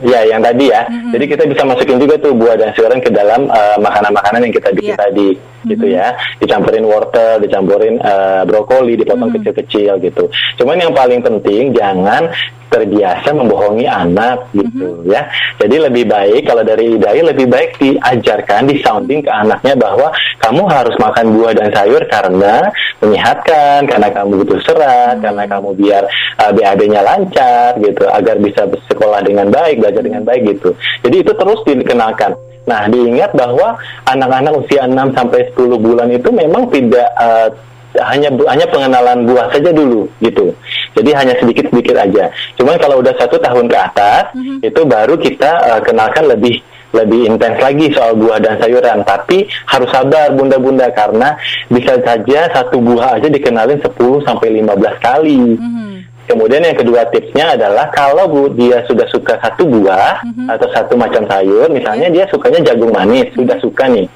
Ya, 0.00 0.24
yang 0.24 0.40
tadi 0.40 0.72
ya. 0.72 0.88
Mm-mm. 0.88 1.12
Jadi 1.12 1.24
kita 1.28 1.42
bisa 1.44 1.62
masukin 1.62 2.00
juga 2.00 2.16
tuh 2.18 2.32
buah 2.32 2.56
dan 2.56 2.72
sayuran 2.72 2.98
ke 2.98 3.12
dalam 3.12 3.46
eh, 3.46 3.76
makanan-makanan 3.78 4.40
yang 4.48 4.54
kita 4.54 4.70
bikin 4.72 4.96
tadi, 4.96 5.28
gitu 5.68 5.86
Mhm. 5.86 5.94
ya. 5.94 6.06
Dicampurin 6.40 6.86
wortel, 6.88 7.38
dicampurin 7.38 8.00
eh, 8.00 8.42
brokoli, 8.42 8.98
dipotong 8.98 9.30
Mhm. 9.30 9.36
kecil-kecil 9.38 9.92
gitu. 10.02 10.26
Cuman 10.58 10.80
yang 10.80 10.90
paling 10.90 11.22
penting 11.22 11.70
jangan 11.70 12.32
terbiasa 12.72 13.36
membohongi 13.36 13.84
anak 13.84 14.48
gitu 14.56 15.04
Mhm. 15.04 15.12
ya. 15.12 15.28
Jadi 15.60 15.76
lebih 15.76 16.08
baik 16.08 16.48
kalau 16.48 16.64
dari 16.64 16.96
idai 16.96 17.20
lebih 17.20 17.44
baik 17.46 17.76
diajarkan, 17.76 18.64
disounding 18.64 19.20
ke 19.20 19.28
anaknya 19.28 19.76
bahwa 19.76 20.08
kamu 20.40 20.64
harus 20.72 20.96
makan 20.96 21.36
buah 21.36 21.52
dan 21.52 21.68
sayur 21.68 22.00
karena 22.08 22.72
menyehatkan, 23.04 23.84
karena 23.84 24.08
kamu 24.08 24.40
butuh 24.40 24.60
serat, 24.64 25.20
karena 25.20 25.44
kamu 25.44 25.76
biar 25.76 26.02
uh, 26.40 26.50
BAD-nya 26.50 27.04
lancar 27.04 27.76
gitu, 27.76 28.08
agar 28.08 28.40
bisa 28.40 28.64
bersekolah 28.64 29.20
dengan 29.20 29.52
baik, 29.52 29.84
belajar 29.92 30.08
dengan 30.08 30.22
baik 30.24 30.56
gitu. 30.56 30.72
Jadi 31.04 31.16
itu 31.20 31.32
terus 31.36 31.60
dikenalkan. 31.68 32.32
Nah, 32.64 32.88
diingat 32.88 33.36
bahwa 33.36 33.76
anak-anak 34.08 34.56
usia 34.56 34.88
6 34.88 35.12
sampai 35.12 35.44
10 35.52 35.76
bulan 35.76 36.08
itu 36.08 36.32
memang 36.32 36.72
tidak 36.72 37.12
uh, 37.20 37.52
hanya 38.08 38.32
hanya 38.48 38.64
pengenalan 38.72 39.28
buah 39.28 39.52
saja 39.52 39.68
dulu 39.68 40.08
gitu. 40.24 40.48
Jadi 40.96 41.10
hanya 41.12 41.36
sedikit-sedikit 41.36 41.92
aja. 41.92 42.32
Cuman 42.56 42.80
kalau 42.80 43.04
udah 43.04 43.12
satu 43.20 43.36
tahun 43.36 43.68
ke 43.68 43.76
atas, 43.76 44.32
Mhm. 44.32 44.64
itu 44.64 44.80
baru 44.88 45.20
kita 45.20 45.50
uh, 45.76 45.80
kenalkan 45.84 46.24
lebih 46.24 46.64
lebih 46.92 47.24
intens 47.24 47.56
lagi 47.56 47.88
soal 47.92 48.16
buah 48.16 48.36
dan 48.38 48.56
sayuran. 48.60 49.00
Tapi 49.04 49.44
harus 49.66 49.88
sabar 49.92 50.32
bunda-bunda 50.32 50.88
karena 50.92 51.36
bisa 51.68 51.96
saja 52.00 52.48
satu 52.52 52.80
buah 52.80 53.16
aja 53.16 53.28
dikenalin 53.28 53.80
10 53.80 54.20
sampai 54.24 54.48
15 54.60 54.96
kali. 55.02 55.56
Mhm. 55.60 55.91
Kemudian 56.22 56.62
yang 56.62 56.74
kedua 56.74 57.02
tipsnya 57.06 57.52
adalah 57.52 57.90
kalau 57.90 58.24
bu 58.24 58.42
dia 58.50 58.80
sudah 58.84 59.04
suka 59.06 59.36
satu 59.38 59.66
buah 59.66 60.22
Mhm. 60.22 60.46
atau 60.48 60.68
satu 60.70 60.94
macam 60.94 61.26
sayur, 61.26 61.66
misalnya 61.68 62.08
dia 62.08 62.24
sukanya 62.26 62.62
jagung 62.64 62.90
manis, 62.90 63.26
sudah 63.32 63.58
suka 63.58 63.84
nih. 63.86 64.06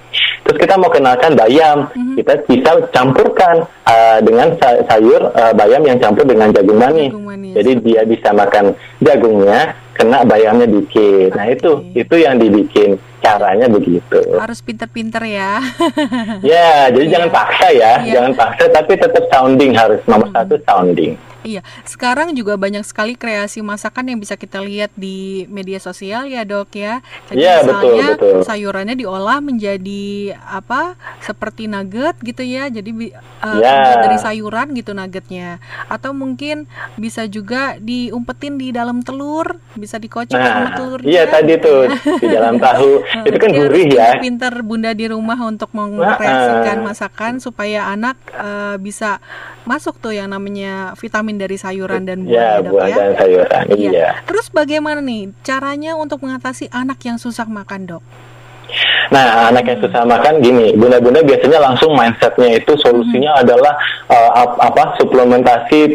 Terus 0.43 0.59
kita 0.59 0.79
mau 0.79 0.87
kenalkan 0.87 1.35
bayam, 1.35 1.91
Mhm. 1.91 2.15
kita 2.17 2.33
bisa 2.47 2.71
campurkan 2.91 3.67
uh, 3.83 4.19
dengan 4.21 4.55
sa- 4.57 4.79
sayur 4.87 5.19
uh, 5.29 5.53
bayam 5.53 5.83
yang 5.83 5.99
campur 5.99 6.23
dengan 6.23 6.51
jagung 6.51 6.79
manis. 6.79 7.11
Jagung 7.11 7.27
manis. 7.27 7.53
Jadi 7.53 7.71
dia 7.83 8.03
bisa 8.03 8.31
makan 8.31 8.65
jagungnya, 8.99 9.61
kena 9.93 10.23
bayamnya 10.23 10.67
dikit. 10.67 11.35
Nah 11.35 11.47
itu 11.47 11.71
itu 11.93 12.15
yang 12.17 12.39
dibikin 12.39 12.95
caranya 13.19 13.67
begitu. 13.67 14.23
Harus 14.37 14.63
pinter-pinter 14.63 15.19
ya. 15.23 15.59
ya, 16.41 16.89
jadi 16.89 17.03
Iya. 17.03 17.13
jangan 17.13 17.31
paksa 17.31 17.67
ya, 17.69 17.93
Iya. 18.01 18.13
jangan 18.15 18.33
paksa 18.35 18.65
tapi 18.71 18.93
tetap 18.95 19.25
sounding 19.29 19.73
harus 19.75 19.99
nomor 20.07 20.31
satu 20.31 20.55
sounding. 20.63 21.19
Iya, 21.47 21.63
sekarang 21.87 22.35
juga 22.35 22.59
banyak 22.59 22.83
sekali 22.83 23.15
kreasi 23.15 23.63
masakan 23.63 24.11
yang 24.11 24.19
bisa 24.19 24.35
kita 24.35 24.59
lihat 24.59 24.91
di 24.93 25.47
media 25.47 25.79
sosial 25.79 26.27
ya 26.27 26.43
dok 26.43 26.75
ya. 26.75 26.99
Jadi 27.31 27.39
Iya, 27.39 27.63
misalnya 27.63 28.07
betul, 28.13 28.27
betul. 28.35 28.43
sayurannya 28.43 28.97
diolah 28.97 29.39
menjadi 29.39 30.05
apa 30.43 30.99
seperti 31.23 31.71
nugget 31.71 32.19
gitu 32.21 32.43
ya. 32.43 32.67
Jadi 32.67 32.91
bi- 32.91 33.15
eh, 33.15 33.47
Iya. 33.47 33.63
terbuat 33.63 33.99
dari 34.03 34.19
sayuran 34.19 34.67
gitu 34.75 34.91
nuggetnya. 34.91 35.63
Atau 35.87 36.11
mungkin 36.11 36.67
bisa 36.97 37.25
juga 37.27 37.79
diumpetin 37.79 38.59
di 38.59 38.75
dalam 38.75 39.01
telur, 39.01 39.63
bisa 39.73 39.97
dikocok 39.97 40.35
sama 40.35 40.61
Nah, 40.65 40.75
telurnya. 40.75 41.07
iya 41.07 41.23
tadi 41.25 41.55
tuh 41.57 41.87
di 42.19 42.27
dalam 42.27 42.59
tahu 42.59 42.91
itu 43.29 43.37
kan 43.37 43.51
gurih 43.53 43.87
ya. 43.89 44.19
Pinter 44.19 44.51
bunda 44.61 44.91
di 44.91 45.07
rumah 45.07 45.39
untuk 45.41 45.71
mengkreasikan 45.71 46.83
masakan 46.83 47.39
supaya 47.39 47.87
anak 47.87 48.19
eh, 48.33 48.77
bisa 48.77 49.23
masuk 49.63 49.99
tuh 49.99 50.11
yang 50.11 50.27
namanya 50.29 50.91
vitamin 50.97 51.36
dari 51.37 51.55
sayuran 51.55 52.03
dan 52.03 52.25
buah 52.25 52.33
Ya, 52.33 52.49
ya, 52.49 52.55
dok 52.59 52.73
buah 52.73 52.87
ya. 52.87 52.97
dan 52.97 53.11
sayuran. 53.17 53.65
Iya. 53.71 53.91
Iya. 53.91 54.09
Terus 54.25 54.47
bagaimana 54.49 54.99
nih 54.99 55.33
caranya 55.41 55.93
untuk 55.95 56.21
mengatasi 56.21 56.69
anak 56.69 56.99
yang 57.03 57.17
susah 57.17 57.45
makan 57.45 57.87
dok? 57.87 58.03
Nah, 59.07 59.47
anak 59.47 59.63
yang 59.65 59.79
susah 59.79 60.03
makan 60.03 60.43
gini, 60.43 60.75
bunda-bunda 60.75 61.23
biasanya 61.23 61.63
langsung 61.63 61.95
mindsetnya 61.95 62.59
itu 62.59 62.75
solusinya 62.77 63.39
adalah 63.39 63.79
uh, 64.11 64.31
ap- 64.35 64.59
apa 64.59 64.99
suplementasi 64.99 65.95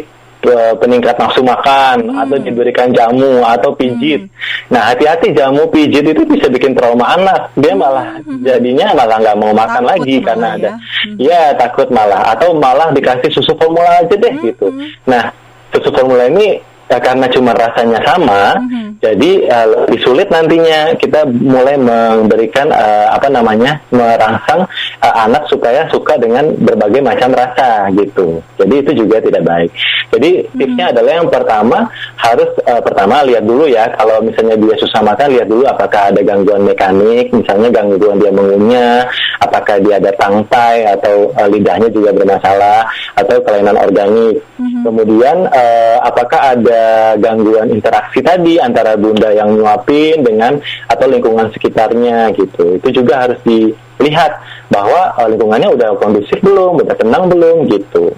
peningkat 0.82 1.14
nafsu 1.16 1.40
makan 1.40 2.10
atau 2.18 2.36
diberikan 2.42 2.90
jamu 2.90 3.46
atau 3.46 3.70
pijit. 3.78 4.26
Nah, 4.68 4.90
hati-hati 4.90 5.30
jamu 5.30 5.70
pijit 5.70 6.02
itu 6.02 6.22
bisa 6.26 6.50
bikin 6.50 6.74
trauma 6.74 7.14
anak. 7.14 7.54
Dia 7.54 7.72
malah 7.78 8.18
jadinya 8.42 8.90
malah 8.92 9.16
nggak 9.22 9.38
mau 9.38 9.52
makan 9.54 9.82
Takut 9.86 9.90
lagi 9.94 10.16
karena 10.20 10.46
ya. 10.46 10.54
ada 10.58 10.70
ya 11.16 11.42
takut 11.54 11.88
malah 11.94 12.34
atau 12.34 12.58
malah 12.58 12.90
dikasih 12.90 13.30
susu 13.30 13.54
formula 13.54 14.02
aja 14.02 14.14
deh 14.18 14.34
gitu. 14.42 14.68
Nah, 15.06 15.30
susu 15.70 15.94
formula 15.94 16.26
ini 16.26 16.71
karena 16.98 17.26
cuma 17.30 17.52
rasanya 17.54 18.00
sama, 18.04 18.58
jadi 18.98 19.30
eh, 19.46 19.66
lebih 19.66 19.98
sulit 20.02 20.28
nantinya 20.30 20.94
kita 20.98 21.26
mulai 21.28 21.74
memberikan 21.78 22.70
eh, 22.70 23.06
apa 23.10 23.28
namanya 23.28 23.78
merangsang 23.90 24.62
eh, 25.02 25.14
anak 25.14 25.46
supaya 25.50 25.86
suka 25.90 26.18
dengan 26.18 26.50
berbagai 26.62 27.02
macam 27.02 27.32
rasa 27.34 27.90
gitu. 27.98 28.38
Jadi 28.58 28.74
itu 28.82 28.90
juga 29.04 29.22
tidak 29.22 29.42
baik. 29.42 29.70
Jadi 30.12 30.30
tipsnya 30.54 30.92
adalah 30.92 31.12
yang 31.18 31.30
pertama 31.30 31.78
harus 32.20 32.50
eh, 32.66 32.82
pertama 32.84 33.24
lihat 33.24 33.44
dulu 33.46 33.64
ya 33.66 33.88
kalau 33.96 34.20
misalnya 34.22 34.56
dia 34.58 34.74
susah 34.78 35.00
makan 35.02 35.28
lihat 35.34 35.48
dulu 35.48 35.64
apakah 35.66 36.10
ada 36.12 36.20
gangguan 36.22 36.62
mekanik, 36.62 37.32
misalnya 37.34 37.68
gangguan 37.72 38.18
dia 38.18 38.32
mengunyah, 38.34 39.06
apakah 39.40 39.76
dia 39.82 39.98
ada 39.98 40.10
tangkai 40.18 40.86
atau 40.98 41.30
eh, 41.36 41.48
lidahnya 41.50 41.88
juga 41.90 42.10
bermasalah 42.14 42.86
atau 43.18 43.36
kelainan 43.42 43.76
organik. 43.78 44.38
Kemudian 44.62 45.46
eh, 45.50 45.96
apakah 46.02 46.54
ada 46.54 46.81
gangguan 47.18 47.68
interaksi 47.72 48.20
tadi 48.20 48.56
antara 48.58 48.96
bunda 48.96 49.32
yang 49.32 49.54
nyuapin 49.56 50.22
dengan 50.22 50.58
atau 50.88 51.06
lingkungan 51.08 51.50
sekitarnya 51.52 52.32
gitu. 52.36 52.78
Itu 52.78 52.88
juga 53.02 53.28
harus 53.28 53.38
dilihat 53.44 54.38
bahwa 54.72 55.16
eh, 55.20 55.28
lingkungannya 55.32 55.68
udah 55.72 55.88
kondusif 56.00 56.38
belum, 56.40 56.80
udah 56.80 56.96
tenang 56.96 57.28
belum 57.28 57.68
gitu. 57.68 58.14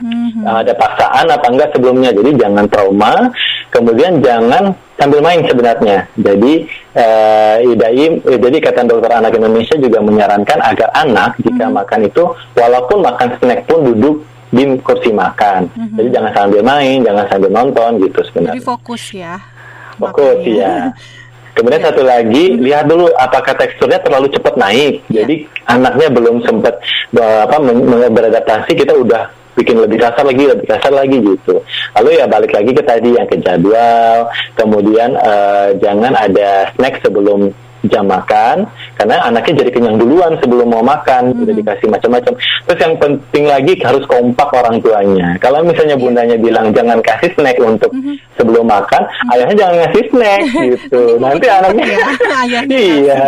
Mhm. 0.00 0.48
Ada 0.48 0.72
paksaan 0.72 1.28
apa 1.28 1.46
enggak 1.52 1.76
sebelumnya. 1.76 2.10
Jadi 2.16 2.40
jangan 2.40 2.64
trauma, 2.72 3.28
kemudian 3.68 4.24
jangan 4.24 4.72
sambil 4.96 5.20
main 5.20 5.44
sebenarnya. 5.44 6.08
Jadi 6.16 6.64
eh, 6.96 7.56
IDAI, 7.68 8.04
eh, 8.24 8.38
jadi 8.40 8.56
Ikatan 8.60 8.88
Dokter 8.88 9.12
Anak 9.12 9.36
Indonesia 9.36 9.76
juga 9.76 10.00
menyarankan 10.00 10.58
agar 10.60 10.88
anak 10.96 11.36
jika 11.44 11.68
makan 11.68 12.08
itu 12.08 12.24
walaupun 12.56 13.04
makan 13.04 13.28
snack 13.40 13.68
pun 13.68 13.84
duduk 13.84 14.24
di 14.50 14.62
kursi 14.82 15.10
makan. 15.14 15.70
Jadi 15.94 16.08
jangan 16.10 16.32
sambil 16.34 16.60
main, 16.66 16.98
jangan 17.06 17.24
sambil 17.30 17.50
nonton 17.50 17.90
gitu 18.02 18.18
Jadi 18.20 18.28
sebenarnya. 18.30 18.62
fokus 18.62 19.02
ya. 19.14 19.34
Fokus 19.96 20.38
makannya. 20.42 20.58
ya. 20.58 20.74
Kemudian 21.50 21.82
satu 21.82 22.02
lagi, 22.06 22.44
lihat 22.62 22.86
dulu 22.86 23.10
apakah 23.18 23.52
teksturnya 23.58 23.98
terlalu 24.02 24.30
cepat 24.30 24.54
naik. 24.54 25.02
Iya. 25.10 25.26
Jadi 25.26 25.34
anaknya 25.66 26.08
belum 26.14 26.36
sempat 26.46 26.74
apa 27.14 27.56
beradaptasi, 28.10 28.70
kita 28.78 28.94
udah 28.94 29.28
bikin 29.58 29.76
lebih 29.82 29.98
kasar 29.98 30.24
lagi, 30.24 30.46
lebih 30.46 30.66
kasar 30.66 30.92
lagi 30.94 31.16
gitu. 31.20 31.58
Lalu 31.98 32.08
ya 32.22 32.24
balik 32.30 32.54
lagi 32.54 32.70
ke 32.70 32.82
tadi 32.86 33.10
yang 33.12 33.26
ke 33.26 33.36
jadwal. 33.42 34.30
Kemudian 34.54 35.10
eh, 35.18 35.68
jangan 35.82 36.14
ada 36.14 36.70
snack 36.78 37.02
sebelum 37.02 37.50
jam 37.88 38.04
makan 38.04 38.68
karena 38.98 39.16
anaknya 39.24 39.64
jadi 39.64 39.70
kenyang 39.72 39.96
duluan 39.96 40.36
sebelum 40.44 40.68
mau 40.68 40.84
makan 40.84 41.32
udah 41.32 41.54
dikasih 41.56 41.88
macam-macam. 41.88 42.32
Terus 42.36 42.80
yang 42.80 42.94
penting 43.00 43.44
lagi 43.48 43.72
harus 43.80 44.04
kompak 44.04 44.48
orang 44.52 44.76
tuanya. 44.84 45.40
Kalau 45.40 45.64
misalnya 45.64 45.96
bundanya 45.96 46.36
bilang 46.36 46.74
jangan 46.76 47.00
kasih 47.00 47.32
snack 47.38 47.56
untuk 47.56 47.88
sebelum 48.36 48.68
makan 48.68 49.02
ayahnya 49.32 49.56
jangan 49.56 49.76
ngasih 49.84 50.04
snack 50.12 50.40
gitu. 50.68 51.02
Nanti 51.16 51.46
anaknya 51.48 51.84
ya, 51.88 51.98
iya. 52.68 53.22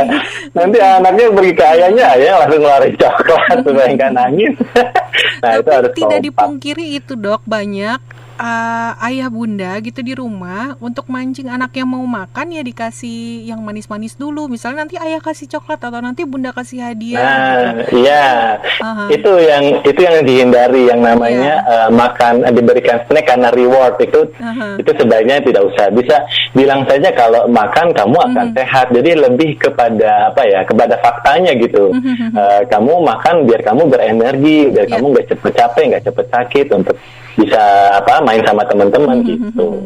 nanti 0.52 0.78
anaknya 0.80 1.24
pergi 1.32 1.52
ke 1.56 1.64
ayahnya 1.64 2.04
ayahnya 2.16 2.34
langsung 2.44 2.60
ngeluarin 2.60 2.94
coklat 3.00 3.56
supaya 3.64 3.88
nggak 3.96 4.12
nangis. 4.12 4.54
Nah 5.40 5.50
itu 5.56 5.64
Tapi 5.64 5.76
harus 5.76 5.92
tidak 5.96 6.08
kompak. 6.08 6.26
dipungkiri 6.28 6.86
itu 7.00 7.12
dok 7.16 7.42
banyak 7.48 8.00
uh, 8.38 8.92
ayah 9.08 9.28
bunda 9.28 9.76
gitu 9.82 10.00
di 10.00 10.14
rumah 10.14 10.76
untuk 10.78 11.08
mancing 11.10 11.48
anak 11.50 11.74
yang 11.76 11.88
mau 11.90 12.04
makan 12.04 12.54
ya 12.54 12.62
dikasih 12.62 13.48
yang 13.48 13.60
manis-manis 13.60 14.14
dulu 14.14 14.46
misalnya 14.46 14.86
nanti 14.86 14.96
ayah 15.00 15.18
kasih 15.18 15.48
coklat 15.48 15.82
atau 15.82 15.98
nanti 15.98 16.22
bunda 16.22 16.54
kasih 16.54 16.84
hadiah 16.84 17.20
gitu. 17.20 17.62
Nah, 17.62 17.98
iya, 17.98 18.26
Aha. 18.80 19.04
itu 19.10 19.32
yang 19.42 19.64
itu 19.82 20.00
yang 20.00 20.16
dihindari 20.22 20.82
yang 20.86 21.00
namanya 21.02 21.52
eh, 21.66 21.88
makan 21.90 22.46
eh, 22.46 22.52
diberikan 22.54 23.02
snack 23.08 23.26
karena 23.26 23.48
reward 23.50 23.96
itu 23.98 24.20
Aha. 24.38 24.78
itu 24.78 24.90
sebaiknya 24.94 25.42
tidak 25.42 25.62
usah. 25.66 25.90
Bisa 25.90 26.16
bilang 26.54 26.86
saja 26.86 27.10
kalau 27.12 27.48
makan 27.50 27.90
kamu 27.96 28.16
akan 28.30 28.46
sehat. 28.54 28.86
Jadi 28.92 29.10
lebih 29.18 29.58
kepada 29.58 30.30
apa 30.30 30.42
ya 30.46 30.60
kepada 30.64 30.94
faktanya 31.02 31.52
gitu. 31.58 31.90
Eh, 32.32 32.62
kamu 32.68 33.02
makan 33.02 33.48
biar 33.48 33.60
kamu 33.64 33.82
berenergi, 33.88 34.70
biar 34.72 34.86
Iya. 34.86 34.92
kamu 34.98 35.06
nggak 35.16 35.26
cepet 35.32 35.52
capek, 35.56 35.84
nggak 35.94 36.04
cepet 36.10 36.26
sakit 36.32 36.66
untuk 36.74 36.96
bisa 37.36 37.62
apa 37.96 38.20
main 38.20 38.42
sama 38.44 38.62
teman-teman 38.68 39.24
gitu. 39.24 39.80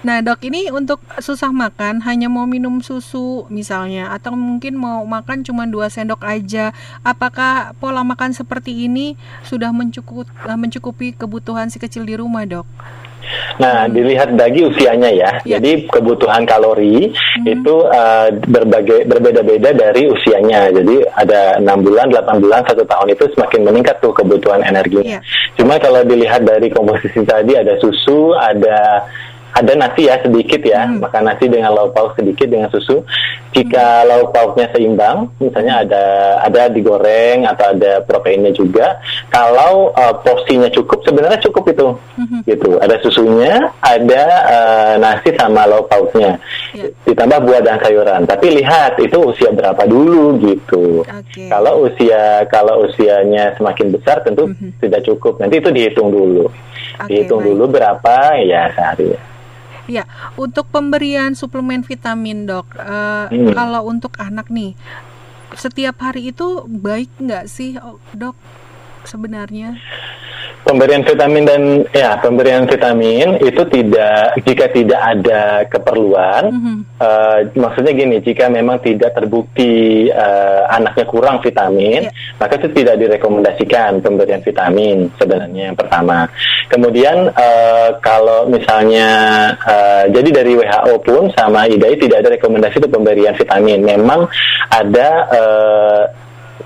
Nah 0.00 0.24
dok 0.24 0.40
ini 0.48 0.72
untuk 0.72 1.02
susah 1.20 1.52
makan 1.52 2.00
hanya 2.08 2.30
mau 2.32 2.48
minum 2.48 2.80
susu 2.80 3.44
misalnya 3.52 4.08
atau 4.16 4.32
mungkin 4.32 4.78
mau 4.78 5.04
makan 5.04 5.44
cuma 5.44 5.68
dua 5.68 5.92
sendok 5.92 6.24
aja. 6.24 6.72
Apakah 7.04 7.76
pola 7.76 8.00
makan 8.00 8.32
seperti 8.32 8.88
ini 8.88 9.18
sudah 9.44 9.68
mencukup, 9.74 10.24
eh, 10.48 10.56
mencukupi 10.56 11.12
kebutuhan 11.12 11.68
si 11.68 11.76
kecil 11.76 12.08
di 12.08 12.16
rumah 12.16 12.48
dok? 12.48 12.64
Nah, 13.58 13.90
dilihat 13.90 14.34
dari 14.38 14.64
usianya 14.64 15.10
ya. 15.10 15.30
Ya. 15.42 15.58
Jadi 15.58 15.88
kebutuhan 15.90 16.46
kalori 16.46 17.10
itu 17.42 17.74
uh, 17.88 18.28
berbagai 18.46 19.06
berbeda-beda 19.08 19.74
dari 19.74 20.06
usianya. 20.08 20.70
Jadi 20.72 21.04
ada 21.14 21.58
enam 21.58 21.82
bulan, 21.82 22.10
8 22.10 22.42
bulan, 22.42 22.60
satu 22.66 22.84
tahun 22.86 23.14
itu 23.14 23.24
semakin 23.34 23.60
meningkat 23.66 23.98
tuh 23.98 24.14
kebutuhan 24.14 24.62
energinya. 24.62 25.18
Iya. 25.18 25.54
Cuma 25.58 25.76
kalau 25.78 26.02
dilihat 26.06 26.46
dari 26.46 26.70
komposisi 26.70 27.22
tadi 27.26 27.58
ada 27.58 27.74
susu, 27.82 28.34
ada 28.34 29.04
ada 29.58 29.72
nasi 29.74 30.06
ya 30.06 30.22
sedikit 30.22 30.62
ya, 30.62 30.86
makan 30.86 31.22
nasi 31.26 31.50
dengan 31.50 31.74
lauk 31.74 31.90
pauk 31.90 32.14
sedikit 32.14 32.46
dengan 32.46 32.70
susu. 32.70 33.02
Jika 33.50 34.06
lauk 34.06 34.30
pauknya 34.30 34.70
seimbang, 34.70 35.34
misalnya 35.42 35.82
ada 35.82 36.04
ada 36.46 36.62
digoreng 36.70 37.42
atau 37.42 37.74
ada 37.74 37.98
proteinnya 38.06 38.54
juga. 38.54 39.02
Kalau 39.34 39.90
uh, 39.98 40.14
porsinya 40.22 40.70
cukup, 40.70 41.02
sebenarnya 41.02 41.42
cukup 41.42 41.64
itu, 41.74 41.88
gitu. 42.46 42.78
Ada 42.78 43.02
susunya, 43.02 43.74
ada 43.82 44.22
uh, 44.46 44.94
nasi 45.02 45.34
sama 45.34 45.66
lauk 45.66 45.90
pauknya, 45.90 46.38
Ya. 46.76 46.84
ditambah 47.08 47.48
buah 47.48 47.60
dan 47.64 47.80
sayuran. 47.80 48.28
Tapi 48.28 48.60
lihat 48.60 49.00
itu 49.00 49.16
usia 49.24 49.48
berapa 49.50 49.88
dulu 49.88 50.36
gitu. 50.44 51.00
Oke. 51.00 51.48
Kalau 51.48 51.88
usia 51.88 52.44
kalau 52.52 52.84
usianya 52.84 53.56
semakin 53.56 53.88
besar 53.96 54.20
tentu 54.20 54.52
tidak 54.78 55.00
cukup. 55.08 55.40
Nanti 55.40 55.64
itu 55.64 55.72
dihitung 55.72 56.12
dulu. 56.12 56.44
Oke, 56.46 57.08
dihitung 57.08 57.40
baik. 57.40 57.48
dulu 57.48 57.64
berapa 57.72 58.16
ya 58.44 58.68
sehari. 58.76 59.16
Ya, 59.88 60.04
untuk 60.36 60.68
pemberian 60.68 61.32
suplemen 61.32 61.80
vitamin 61.80 62.44
dok, 62.44 62.76
eh, 62.76 63.26
Hmm. 63.32 63.56
kalau 63.56 63.88
untuk 63.88 64.20
anak 64.20 64.52
nih, 64.52 64.76
setiap 65.56 65.96
hari 66.04 66.28
itu 66.28 66.68
baik 66.68 67.08
nggak 67.16 67.48
sih 67.48 67.80
dok? 68.12 68.36
Sebenarnya, 69.02 69.80
pemberian 70.62 71.00
vitamin 71.00 71.44
dan 71.44 71.62
ya 71.90 72.18
pemberian 72.18 72.66
vitamin 72.66 73.40
itu 73.40 73.62
tidak 73.66 74.36
jika 74.42 74.66
tidak 74.68 75.00
ada 75.00 75.64
keperluan 75.66 76.50
Mhm. 76.52 76.76
eh, 76.98 77.38
maksudnya 77.56 77.92
gini 77.92 78.16
jika 78.20 78.46
memang 78.46 78.78
tidak 78.80 79.14
terbukti 79.14 80.06
eh, 80.06 80.62
anaknya 80.68 81.04
kurang 81.06 81.38
vitamin 81.40 82.06
Ya. 82.06 82.12
maka 82.36 82.58
itu 82.58 82.68
tidak 82.74 82.98
direkomendasikan 82.98 84.02
pemberian 84.02 84.42
vitamin 84.42 85.08
sebenarnya 85.16 85.72
yang 85.72 85.78
pertama 85.78 86.28
kemudian 86.68 87.30
eh, 87.32 87.88
kalau 88.00 88.44
misalnya 88.46 89.08
eh, 89.62 90.04
jadi 90.12 90.42
dari 90.42 90.52
WHO 90.52 90.94
pun 91.00 91.32
sama 91.32 91.64
IDAI 91.64 91.96
tidak 91.96 92.26
ada 92.26 92.34
rekomendasi 92.34 92.76
untuk 92.82 92.92
pemberian 92.92 93.32
vitamin 93.32 93.80
memang 93.80 94.28
ada 94.68 95.08
eh, 95.32 96.02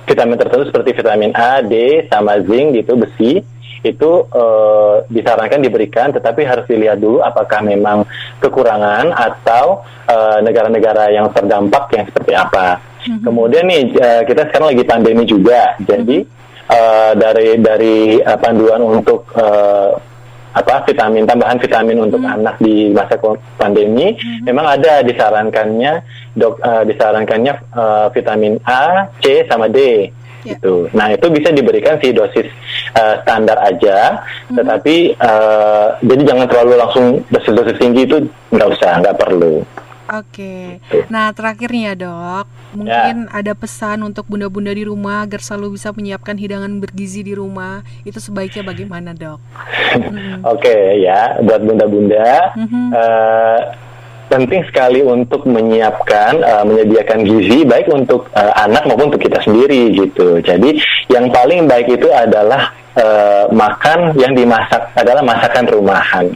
vitamin 0.02 0.34
tertentu 0.34 0.66
seperti 0.66 0.98
vitamin 0.98 1.30
A, 1.32 1.62
D, 1.62 2.04
sama 2.10 2.34
zinc 2.42 2.74
gitu 2.74 2.98
besi 2.98 3.38
itu 3.82 4.10
eh, 4.30 4.94
disarankan 5.10 5.58
diberikan, 5.58 6.14
tetapi 6.14 6.46
harus 6.46 6.64
dilihat 6.70 7.02
dulu 7.02 7.18
apakah 7.18 7.60
memang 7.66 8.06
kekurangan 8.38 9.10
atau 9.10 9.82
eh, 10.06 10.38
negara-negara 10.42 11.10
yang 11.10 11.26
terdampak 11.34 11.90
yang 11.94 12.06
seperti 12.06 12.32
apa. 12.38 12.78
Kemudian 13.02 13.66
nih 13.66 13.82
eh, 13.98 14.22
kita 14.22 14.46
sekarang 14.48 14.70
lagi 14.74 14.86
pandemi 14.86 15.26
juga, 15.26 15.74
jadi 15.82 16.22
eh, 16.70 17.12
dari 17.18 17.48
dari 17.58 17.98
panduan 18.38 18.82
untuk 18.82 19.26
eh, 19.34 19.90
apa 20.52 20.84
vitamin 20.84 21.24
tambahan 21.24 21.56
vitamin 21.56 21.96
untuk 21.96 22.20
anak 22.20 22.60
di 22.60 22.92
masa 22.92 23.16
pandemi 23.56 24.12
memang 24.44 24.76
ada 24.76 25.00
disarankannya 25.00 26.04
dok 26.36 26.60
eh, 26.60 26.84
disarankannya 26.92 27.52
eh, 27.72 28.06
vitamin 28.12 28.60
A, 28.68 29.08
C 29.18 29.48
sama 29.48 29.66
D 29.66 30.12
Ya. 30.42 30.58
gitu. 30.58 30.90
Nah 30.90 31.06
itu 31.14 31.26
bisa 31.30 31.54
diberikan 31.54 32.02
si 32.02 32.10
dosis 32.10 32.50
eh, 32.92 33.14
standar 33.20 33.58
aja, 33.58 34.20
Hmm. 34.46 34.56
tetapi 34.60 34.96
eh, 35.12 35.86
jadi 36.00 36.22
jangan 36.24 36.46
terlalu 36.46 36.72
langsung 36.76 37.06
dosis-dosis 37.28 37.76
tinggi 37.76 38.04
itu 38.04 38.16
nggak 38.48 38.68
usah, 38.70 39.00
nggak 39.00 39.18
perlu. 39.18 39.64
Oke, 40.12 40.76
nah 41.08 41.32
terakhir 41.32 41.72
nih 41.72 41.88
ya 41.88 41.94
dok, 41.96 42.44
mungkin 42.74 43.32
ada 43.32 43.52
pesan 43.54 44.02
untuk 44.02 44.28
bunda-bunda 44.28 44.68
di 44.68 44.84
rumah 44.84 45.24
agar 45.24 45.40
selalu 45.40 45.80
bisa 45.80 45.88
menyiapkan 45.88 46.36
hidangan 46.36 46.68
bergizi 46.76 47.24
di 47.24 47.32
rumah, 47.32 47.80
itu 48.04 48.20
sebaiknya 48.20 48.60
bagaimana 48.62 49.12
dok? 49.12 49.40
Mm. 49.92 50.40
Oke 50.42 50.72
ya, 50.98 51.36
buat 51.40 51.60
bunda-bunda 51.60 52.56
Mhm. 52.56 52.84
eh, 52.92 53.58
penting 54.32 54.64
sekali 54.64 55.04
untuk 55.04 55.44
menyiapkan, 55.44 56.40
eh, 56.40 56.64
menyediakan 56.64 57.20
gizi 57.28 57.68
baik 57.68 57.92
untuk 57.92 58.32
eh, 58.32 58.52
anak 58.56 58.88
maupun 58.88 59.12
untuk 59.12 59.20
kita 59.20 59.44
sendiri 59.44 59.92
gitu. 59.92 60.40
Jadi 60.40 60.80
yang 61.12 61.28
paling 61.28 61.68
baik 61.68 62.00
itu 62.00 62.08
adalah 62.08 62.72
eh, 62.96 63.44
makan 63.52 64.16
yang 64.16 64.32
dimasak 64.32 64.88
adalah 64.96 65.20
masakan 65.20 65.68
rumahan. 65.68 66.26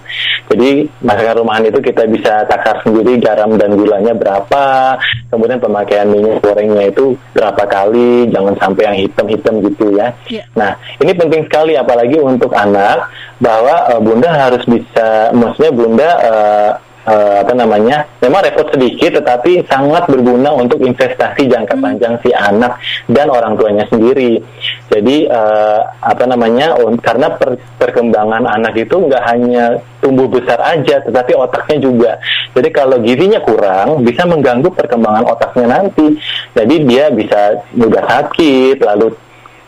Jadi 0.47 0.87
masakan 1.03 1.43
rumahan 1.43 1.65
itu 1.67 1.79
kita 1.83 2.07
bisa 2.07 2.47
takar 2.47 2.79
sendiri 2.87 3.19
garam 3.19 3.59
dan 3.59 3.75
gulanya 3.75 4.15
berapa, 4.15 4.95
kemudian 5.33 5.59
pemakaian 5.59 6.07
minyak 6.07 6.39
gorengnya 6.39 6.87
itu 6.87 7.19
berapa 7.35 7.67
kali, 7.67 8.31
jangan 8.31 8.55
sampai 8.61 8.83
yang 8.87 8.97
hitam-hitam 9.09 9.55
gitu 9.65 9.87
ya. 9.97 10.15
Iya. 10.31 10.45
Nah, 10.55 10.79
ini 11.03 11.13
penting 11.17 11.43
sekali 11.51 11.75
apalagi 11.75 12.21
untuk 12.21 12.53
anak 12.53 13.09
bahwa 13.43 13.91
eh, 13.91 14.01
bunda 14.05 14.31
harus 14.31 14.63
bisa, 14.69 15.35
maksudnya 15.35 15.73
bunda 15.75 16.11
eh, 16.23 16.73
eh, 17.07 17.37
apa 17.41 17.55
namanya, 17.55 18.05
memang 18.21 18.43
repot 18.43 18.67
sedikit, 18.75 19.23
tetapi 19.23 19.65
sangat 19.71 20.11
berguna 20.11 20.53
untuk 20.53 20.83
investasi 20.83 21.47
jangka 21.47 21.79
panjang 21.79 22.15
si 22.21 22.35
anak 22.35 22.77
dan 23.07 23.31
orang 23.31 23.55
tuanya 23.55 23.87
sendiri. 23.89 24.43
Jadi 24.91 25.31
eh, 25.31 25.81
apa 25.87 26.25
namanya, 26.27 26.75
karena 27.01 27.31
per- 27.39 27.63
perkembangan 27.79 28.45
anak 28.47 28.75
itu 28.77 28.95
nggak 28.99 29.23
hanya 29.27 29.79
tumbuh 30.03 30.27
besar 30.27 30.59
aja, 30.63 31.03
tetapi 31.03 31.33
otaknya 31.35 31.79
juga. 31.83 32.13
Jadi 32.55 32.69
kalau 32.71 32.99
gizinya 33.03 33.41
kurang, 33.43 34.03
bisa 34.03 34.27
mengganggu 34.27 34.71
perkembangan 34.75 35.25
otaknya 35.27 35.67
nanti. 35.81 36.19
Jadi 36.55 36.75
dia 36.87 37.11
bisa 37.11 37.55
mudah 37.75 38.05
sakit, 38.07 38.83
lalu 38.83 39.15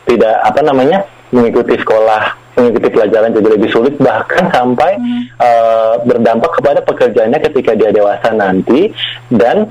tidak 0.09 0.35
apa 0.40 0.61
namanya 0.64 1.05
mengikuti 1.29 1.77
sekolah 1.77 2.48
mengikuti 2.59 2.88
pelajaran 2.90 3.31
jadi 3.31 3.49
lebih 3.55 3.71
sulit 3.71 3.94
bahkan 4.03 4.51
sampai 4.57 4.99
eh, 5.38 5.94
berdampak 6.03 6.51
kepada 6.59 6.81
pekerjaannya 6.83 7.40
ketika 7.51 7.73
dia 7.79 7.94
dewasa 7.94 8.35
nanti 8.35 8.90
dan 9.31 9.71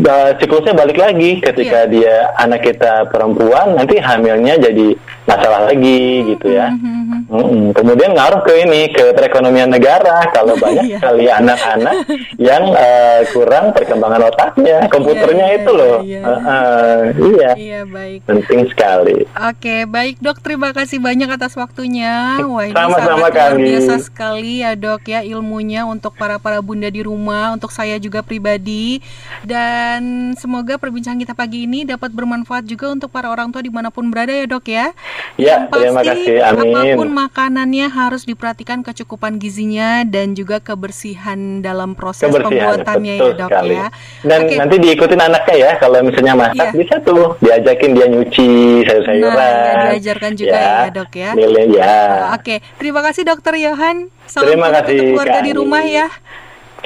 eh, 0.00 0.30
siklusnya 0.36 0.72
balik 0.72 0.96
lagi 0.96 1.38
ketika 1.38 1.84
dia 1.84 2.30
anak 2.34 2.62
kita 2.62 3.06
perempuan 3.08 3.74
nanti 3.74 3.98
hamilnya 3.98 4.56
jadi 4.56 4.94
masalah 5.24 5.68
lagi 5.68 6.00
gitu 6.26 6.48
ya. 6.50 6.72
Mhm. 6.72 6.96
Mm-mm. 7.28 7.76
Kemudian 7.76 8.16
ngaruh 8.16 8.40
ke 8.40 8.52
ini 8.58 8.88
ke 8.88 9.12
perekonomian 9.12 9.68
negara 9.68 10.24
kalau 10.32 10.56
banyak 10.64 10.80
Iya. 10.86 10.96
sekali 10.96 11.24
anak-anak 11.28 11.94
yang 12.40 12.64
eh, 12.72 13.20
kurang 13.28 13.64
perkembangan 13.70 14.22
otaknya, 14.26 14.88
komputernya 14.88 15.46
iya, 15.46 15.56
itu 15.60 15.70
loh. 15.70 15.96
iya. 16.00 16.20
Eh, 16.20 16.40
eh, 16.40 16.98
iya, 17.28 17.50
Iya 17.52 17.80
baik. 17.84 18.20
penting 18.24 18.60
sekali. 18.68 19.28
Oke, 19.28 19.84
baik 19.84 20.16
dok, 20.18 20.40
terima 20.40 20.72
kasih 20.72 20.96
banyak 20.98 21.28
atas 21.28 21.52
waktunya. 21.54 22.40
Wah 22.40 22.64
ini 22.64 22.72
Sama-sama, 22.72 23.28
sangat 23.28 23.32
luar 23.36 23.52
Kami. 23.52 23.64
biasa 23.66 23.94
sekali 24.00 24.52
ya 24.58 24.72
dok 24.72 25.02
ya 25.04 25.20
ilmunya 25.22 25.84
untuk 25.84 26.16
para 26.16 26.38
para 26.38 26.58
bunda 26.58 26.88
di 26.88 27.04
rumah, 27.04 27.52
untuk 27.52 27.68
saya 27.68 28.00
juga 28.00 28.24
pribadi. 28.24 29.04
Dan 29.44 29.87
semoga 30.34 30.76
perbincangan 30.76 31.18
kita 31.18 31.32
pagi 31.32 31.64
ini 31.64 31.82
dapat 31.82 32.12
bermanfaat 32.12 32.64
juga 32.64 32.92
untuk 32.92 33.08
para 33.08 33.28
orang 33.28 33.48
tua 33.48 33.60
di 33.60 33.72
mana 33.72 33.88
pun 33.88 34.08
berada 34.12 34.30
ya 34.30 34.44
dok 34.44 34.66
ya. 34.66 34.92
Ya, 35.34 35.62
Yang 35.62 35.62
terima 35.72 36.00
pasti, 36.00 36.08
kasih. 36.08 36.36
Amin. 36.44 36.72
Apa 36.74 36.80
pun 36.94 37.08
makanannya 37.10 37.86
harus 37.88 38.22
diperhatikan 38.22 38.82
kecukupan 38.82 39.38
gizinya 39.38 40.02
dan 40.04 40.32
juga 40.32 40.58
kebersihan 40.58 41.60
dalam 41.60 41.94
proses 41.94 42.28
Kebersihan, 42.28 42.82
pembuatannya 42.82 43.14
betul 43.16 43.30
ya 43.30 43.38
dok 43.38 43.50
sekali. 43.50 43.74
ya. 43.74 43.86
Dan 44.24 44.40
Oke. 44.44 44.54
nanti 44.58 44.76
diikutin 44.78 45.20
anaknya 45.20 45.54
ya, 45.56 45.70
kalau 45.78 45.98
misalnya 46.02 46.34
masak 46.34 46.66
Iya. 46.68 46.76
bisa 46.76 46.94
tuh 47.02 47.22
diajakin 47.38 47.90
dia 47.94 48.06
nyuci 48.08 48.48
sayur-sayuran. 48.84 49.36
Nah, 49.36 49.46
ya, 49.48 49.84
diajarkan 49.94 50.32
juga 50.34 50.58
ya, 50.58 50.90
Dok, 50.90 51.12
ya. 51.14 51.30
Ya. 51.68 51.96
Oke, 52.34 52.60
terima 52.76 53.00
kasih 53.04 53.22
Dokter 53.22 53.54
Yohan. 53.56 54.10
Salam 54.28 54.44
Terima 54.50 54.68
untuk 54.68 54.84
kasih, 54.84 54.98
keluarga 55.14 55.38
Kak 55.40 55.44
di 55.46 55.52
rumah 55.56 55.84
ya. 55.84 56.06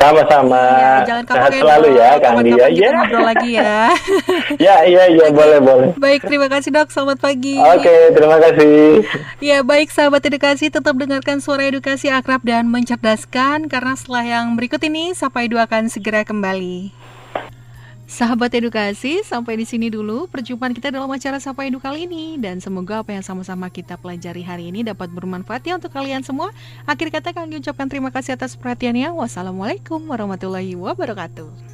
Sama-sama. 0.00 0.58
Ya, 0.58 0.94
jangan 1.04 1.24
Sehat 1.28 1.50
kapok 1.52 1.60
selalu 1.62 1.88
ya, 1.94 2.10
Kang 2.18 2.36
Dia. 2.42 2.66
Ya. 2.72 2.88
ngobrol 2.96 3.24
lagi 3.26 3.50
ya. 3.56 3.76
Ya, 4.66 4.76
iya, 4.84 5.04
iya, 5.08 5.26
boleh, 5.32 5.58
boleh. 5.58 5.90
baik, 5.96 6.28
terima 6.28 6.46
kasih 6.46 6.70
Dok. 6.74 6.88
Selamat 6.92 7.18
pagi. 7.20 7.56
Oke, 7.58 7.96
terima 8.14 8.38
kasih. 8.40 9.04
Ya, 9.52 9.60
baik 9.66 9.90
sahabat 9.90 10.22
edukasi, 10.22 10.70
tetap 10.70 10.94
dengarkan 10.94 11.42
suara 11.42 11.66
edukasi 11.66 12.08
akrab 12.08 12.42
dan 12.46 12.70
mencerdaskan 12.70 13.66
karena 13.66 13.92
setelah 13.98 14.24
yang 14.24 14.54
berikut 14.54 14.78
ini 14.86 15.12
Sapa 15.18 15.44
Edu 15.44 15.58
akan 15.58 15.90
segera 15.90 16.22
kembali. 16.22 17.01
Sahabat 18.12 18.52
edukasi, 18.52 19.24
sampai 19.24 19.56
di 19.56 19.64
sini 19.64 19.88
dulu 19.88 20.28
perjumpaan 20.28 20.76
kita 20.76 20.92
dalam 20.92 21.08
acara 21.08 21.40
Sapa 21.40 21.64
Edu 21.64 21.80
kali 21.80 22.04
ini 22.04 22.36
dan 22.36 22.60
semoga 22.60 23.00
apa 23.00 23.16
yang 23.16 23.24
sama-sama 23.24 23.72
kita 23.72 23.96
pelajari 23.96 24.44
hari 24.44 24.68
ini 24.68 24.84
dapat 24.84 25.08
bermanfaat 25.08 25.64
ya 25.64 25.80
untuk 25.80 25.96
kalian 25.96 26.20
semua. 26.20 26.52
Akhir 26.84 27.08
kata 27.08 27.32
kami 27.32 27.64
ucapkan 27.64 27.88
terima 27.88 28.12
kasih 28.12 28.36
atas 28.36 28.52
perhatiannya. 28.60 29.16
Wassalamualaikum 29.16 30.04
warahmatullahi 30.12 30.76
wabarakatuh. 30.76 31.64